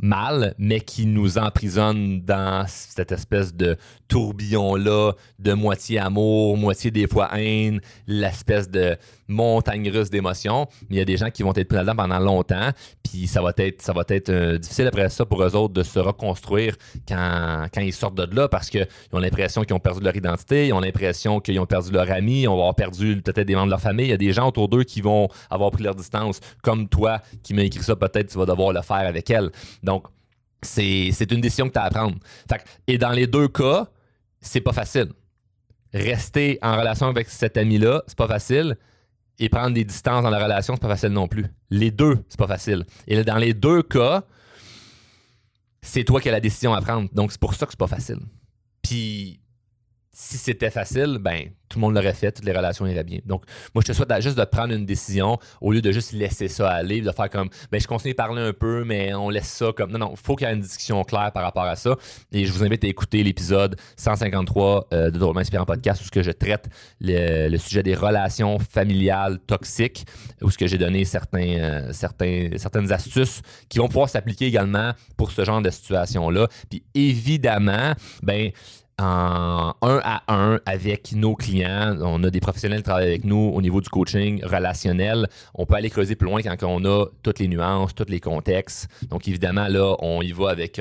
mal, 0.01 0.55
mais 0.59 0.81
qui 0.81 1.07
nous 1.07 1.39
emprisonne 1.39 2.21
dans 2.23 2.65
cette 2.69 3.13
espèce 3.13 3.55
de 3.55 3.77
tourbillon-là 4.09 5.13
de 5.39 5.53
moitié 5.53 5.99
amour, 5.99 6.57
moitié 6.57 6.91
des 6.91 7.07
fois 7.07 7.31
haine, 7.39 7.81
l'espèce 8.07 8.71
de 8.71 8.97
montagne 9.29 9.91
russe 9.91 10.11
d'émotions. 10.11 10.69
Mais 10.89 10.97
il 10.97 10.99
y 10.99 11.03
a 11.03 11.05
des 11.05 11.17
gens 11.17 11.31
qui 11.31 11.43
vont 11.43 11.53
être 11.55 11.69
pris 11.69 11.77
là-dedans 11.77 11.97
pendant 11.97 12.19
longtemps, 12.19 12.71
puis 13.03 13.27
ça 13.27 13.43
va 13.43 13.53
être, 13.57 13.83
ça 13.83 13.93
va 13.93 14.05
être 14.09 14.31
euh, 14.31 14.59
difficile 14.59 14.87
après 14.87 15.09
ça 15.09 15.25
pour 15.25 15.43
eux 15.43 15.55
autres 15.57 15.75
de 15.75 15.83
se 15.83 15.99
reconstruire 15.99 16.77
quand, 17.09 17.67
quand 17.73 17.81
ils 17.81 17.93
sortent 17.93 18.17
de 18.17 18.35
là 18.35 18.49
parce 18.49 18.71
qu'ils 18.71 18.87
ont 19.13 19.19
l'impression 19.19 19.65
qu'ils 19.65 19.75
ont 19.75 19.81
perdu 19.81 20.01
leur 20.03 20.17
identité, 20.17 20.69
ils 20.69 20.73
ont 20.73 20.81
l'impression 20.81 21.41
qu'ils 21.41 21.59
ont 21.59 21.67
perdu 21.67 21.91
leur 21.91 22.11
ami, 22.11 22.43
ils 22.43 22.49
ont 22.49 22.73
perdu 22.75 23.21
peut-être 23.23 23.47
des 23.47 23.55
membres 23.55 23.66
de 23.67 23.71
leur 23.71 23.81
famille. 23.81 24.07
Il 24.07 24.11
y 24.11 24.15
a 24.15 24.17
des 24.17 24.33
gens 24.33 24.49
autour 24.49 24.69
d'eux 24.69 24.85
qui 24.85 25.01
vont 25.01 25.29
avoir 25.51 25.71
pris 25.71 25.83
leur 25.83 25.95
distance, 25.95 26.41
comme 26.63 26.89
toi 26.89 27.21
qui 27.43 27.55
m'as 27.55 27.63
écrit 27.63 27.83
ça, 27.83 27.97
peut-être 27.97 28.31
tu 28.31 28.39
vas 28.39 28.47
devoir 28.47 28.73
le 28.73 28.83
faire 28.83 28.97
avec 28.97 29.31
elle. 29.31 29.51
Donc, 29.83 30.07
c'est 30.63 31.33
une 31.33 31.41
décision 31.41 31.69
que 31.69 31.75
tu 31.75 31.79
as 31.79 31.85
à 31.85 31.91
prendre. 31.91 32.17
et 32.87 32.99
dans 32.99 33.11
les 33.11 33.27
deux 33.27 33.49
cas, 33.49 33.87
c'est 34.41 34.61
pas 34.61 34.73
facile. 34.73 35.13
Rester 35.93 36.59
en 36.63 36.77
relation 36.77 37.07
avec 37.09 37.29
cet 37.29 37.57
ami-là, 37.57 38.03
c'est 38.07 38.17
pas 38.17 38.29
facile. 38.29 38.77
Et 39.39 39.49
prendre 39.49 39.75
des 39.75 39.85
distances 39.85 40.23
dans 40.23 40.31
la 40.31 40.43
relation, 40.43 40.75
c'est 40.75 40.81
pas 40.81 40.89
facile 40.89 41.11
non 41.11 41.29
plus. 41.29 41.47
Les 41.71 41.91
deux, 41.91 42.25
c'est 42.29 42.39
pas 42.39 42.47
facile. 42.47 42.85
Et 43.07 43.23
dans 43.23 43.37
les 43.37 43.53
deux 43.53 43.83
cas, 43.83 44.25
c'est 45.83 46.05
toi 46.05 46.21
qui 46.21 46.29
as 46.29 46.33
la 46.33 46.41
décision 46.41 46.75
à 46.75 46.81
prendre. 46.81 47.09
Donc, 47.13 47.33
c'est 47.33 47.41
pour 47.41 47.55
ça 47.55 47.67
que 47.67 47.73
c'est 47.73 47.79
pas 47.79 47.87
facile. 47.87 48.21
Puis, 48.83 49.41
si 50.11 50.39
c'était 50.39 50.71
facile, 50.71 51.19
ben, 51.21 51.51
tout 51.77 51.81
le 51.81 51.87
monde 51.89 51.95
l'aurait 51.95 52.15
fait, 52.15 52.33
toutes 52.33 52.47
les 52.47 52.53
relations 52.53 52.87
iraient 52.87 53.05
bien. 53.05 53.19
Donc, 53.27 53.43
moi, 53.75 53.83
je 53.87 53.93
te 53.93 53.97
souhaite 53.97 54.23
juste 54.23 54.39
de 54.39 54.45
prendre 54.45 54.73
une 54.73 54.87
décision 54.87 55.39
au 55.61 55.73
lieu 55.73 55.83
de 55.83 55.93
juste 55.93 56.13
laisser 56.13 56.49
ça 56.49 56.71
aller, 56.71 57.03
de 57.03 57.11
faire 57.13 57.29
comme, 57.29 57.51
ben, 57.71 57.79
je 57.79 57.87
continue 57.87 58.13
de 58.13 58.17
parler 58.17 58.41
un 58.41 58.55
peu, 58.55 58.83
mais 58.85 59.13
on 59.13 59.29
laisse 59.29 59.49
ça 59.49 59.73
comme. 59.77 59.91
Non, 59.93 59.99
non, 59.99 60.11
il 60.13 60.17
faut 60.17 60.37
qu'il 60.37 60.47
y 60.47 60.51
ait 60.51 60.55
une 60.55 60.63
discussion 60.63 61.03
claire 61.05 61.33
par 61.33 61.43
rapport 61.43 61.65
à 61.65 61.77
ça. 61.77 61.95
Et 62.33 62.47
je 62.47 62.53
vous 62.53 62.65
invite 62.65 62.83
à 62.85 62.87
écouter 62.87 63.23
l'épisode 63.23 63.77
153 63.97 64.89
euh, 64.95 65.11
de 65.11 65.19
Drôlement 65.19 65.41
Inspirant 65.41 65.67
Podcast 65.67 66.01
où 66.01 66.07
ce 66.07 66.11
que 66.11 66.23
je 66.23 66.31
traite 66.31 66.67
le, 67.01 67.57
sujet 67.59 67.83
des 67.83 67.95
relations 67.95 68.59
familiales 68.59 69.39
toxiques, 69.41 70.07
où 70.41 70.51
ce 70.51 70.57
que 70.57 70.67
j'ai 70.67 70.79
donné 70.79 71.03
euh, 71.03 71.93
certains, 71.93 72.49
certaines 72.57 72.91
astuces 72.91 73.43
qui 73.69 73.79
vont 73.79 73.89
pouvoir 73.89 74.09
s'appliquer 74.09 74.47
également 74.47 74.93
pour 75.19 75.31
ce 75.31 75.45
genre 75.45 75.61
de 75.61 75.69
situation-là. 75.71 76.49
Puis 76.71 76.83
évidemment, 76.95 77.93
ben, 78.23 78.51
en 78.99 79.75
un 79.83 80.01
à 80.03 80.23
un 80.29 80.59
avec 80.65 81.13
nos 81.13 81.35
clients. 81.35 81.99
On 82.01 82.25
a 82.25 82.31
des 82.31 82.41
professionnels 82.41 82.79
qui 82.79 82.85
travaillent 82.85 83.09
avec 83.09 83.25
nous 83.25 83.53
au 83.55 83.61
niveau 83.61 83.83
du 83.83 83.91
coaching 83.91 84.43
relationnel. 84.43 85.29
On 85.55 85.67
peut 85.67 85.75
aller 85.75 85.91
creuser 85.91 86.17
plus 86.17 86.27
loin 86.27 86.41
quand 86.41 86.57
on 86.63 86.83
a 86.87 87.07
toutes 87.23 87.39
les 87.39 87.49
nuances, 87.49 87.95
tous 87.95 88.09
les 88.09 88.21
contextes. 88.21 88.89
Donc, 89.11 89.29
évidemment, 89.29 89.69
là, 89.69 89.97
on 90.01 90.23
y 90.23 90.33
va 90.33 90.49
avec 90.49 90.81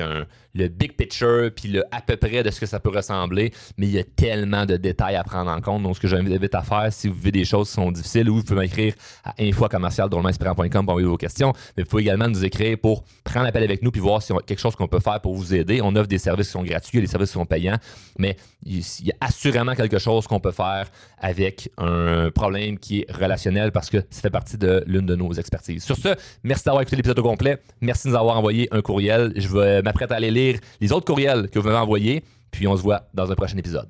le 0.54 0.68
big 0.68 0.96
picture 0.96 1.50
puis 1.54 1.68
le 1.68 1.84
à 1.92 2.00
peu 2.00 2.16
près 2.16 2.42
de 2.42 2.50
ce 2.50 2.58
que 2.58 2.64
ça 2.64 2.80
peut 2.80 2.88
ressembler. 2.88 3.52
Mais 3.76 3.86
il 3.86 3.92
y 3.92 3.98
a 3.98 4.04
tellement 4.04 4.64
de 4.64 4.78
détails 4.78 5.16
à 5.16 5.24
prendre 5.24 5.50
en 5.50 5.60
compte. 5.60 5.82
Donc, 5.82 5.96
ce 5.96 6.00
que 6.00 6.08
j'invite 6.08 6.54
à 6.54 6.62
faire, 6.62 6.90
si 6.90 7.08
vous 7.08 7.14
vivez 7.14 7.32
des 7.32 7.44
choses 7.44 7.68
qui 7.68 7.74
sont 7.74 7.92
difficiles, 7.92 8.30
ou 8.30 8.36
vous 8.36 8.44
pouvez 8.44 8.60
m'écrire 8.60 8.94
à 9.24 9.34
info-commercial.com 9.38 10.32
pour 10.70 10.80
envoyer 10.80 11.06
vos 11.06 11.18
questions. 11.18 11.52
Mais 11.76 11.82
vous 11.82 11.88
pouvez 11.90 12.02
également 12.02 12.28
nous 12.28 12.46
écrire 12.46 12.78
pour 12.78 13.04
prendre 13.24 13.44
l'appel 13.44 13.62
avec 13.62 13.82
nous 13.82 13.90
puis 13.90 14.00
voir 14.00 14.22
si 14.22 14.32
y 14.32 14.36
a 14.36 14.40
quelque 14.40 14.60
chose 14.60 14.74
qu'on 14.74 14.88
peut 14.88 15.00
faire 15.00 15.20
pour 15.20 15.34
vous 15.34 15.54
aider. 15.54 15.80
On 15.82 15.94
offre 15.96 16.08
des 16.08 16.18
services 16.18 16.46
qui 16.46 16.52
sont 16.52 16.62
gratuits, 16.62 17.02
des 17.02 17.06
services 17.06 17.28
qui 17.28 17.34
sont 17.34 17.44
payants 17.44 17.78
mais 18.18 18.36
il 18.64 18.82
y 19.02 19.10
a 19.10 19.14
assurément 19.20 19.74
quelque 19.74 19.98
chose 19.98 20.26
qu'on 20.26 20.40
peut 20.40 20.52
faire 20.52 20.88
avec 21.18 21.70
un 21.78 22.30
problème 22.30 22.78
qui 22.78 23.00
est 23.00 23.12
relationnel 23.12 23.72
parce 23.72 23.90
que 23.90 23.98
ça 24.10 24.20
fait 24.20 24.30
partie 24.30 24.58
de 24.58 24.82
l'une 24.86 25.06
de 25.06 25.14
nos 25.14 25.32
expertises. 25.32 25.84
Sur 25.84 25.96
ce, 25.96 26.14
merci 26.42 26.64
d'avoir 26.64 26.82
écouté 26.82 26.96
l'épisode 26.96 27.18
au 27.18 27.22
complet. 27.22 27.58
Merci 27.80 28.08
de 28.08 28.12
nous 28.12 28.18
avoir 28.18 28.36
envoyé 28.36 28.68
un 28.72 28.82
courriel. 28.82 29.32
Je 29.36 29.48
vais 29.48 29.82
m'apprêter 29.82 30.14
à 30.14 30.16
aller 30.16 30.30
lire 30.30 30.58
les 30.80 30.92
autres 30.92 31.06
courriels 31.06 31.48
que 31.48 31.58
vous 31.58 31.66
m'avez 31.66 31.78
envoyés. 31.78 32.24
Puis 32.50 32.66
on 32.66 32.76
se 32.76 32.82
voit 32.82 33.08
dans 33.12 33.30
un 33.30 33.34
prochain 33.34 33.58
épisode. 33.58 33.88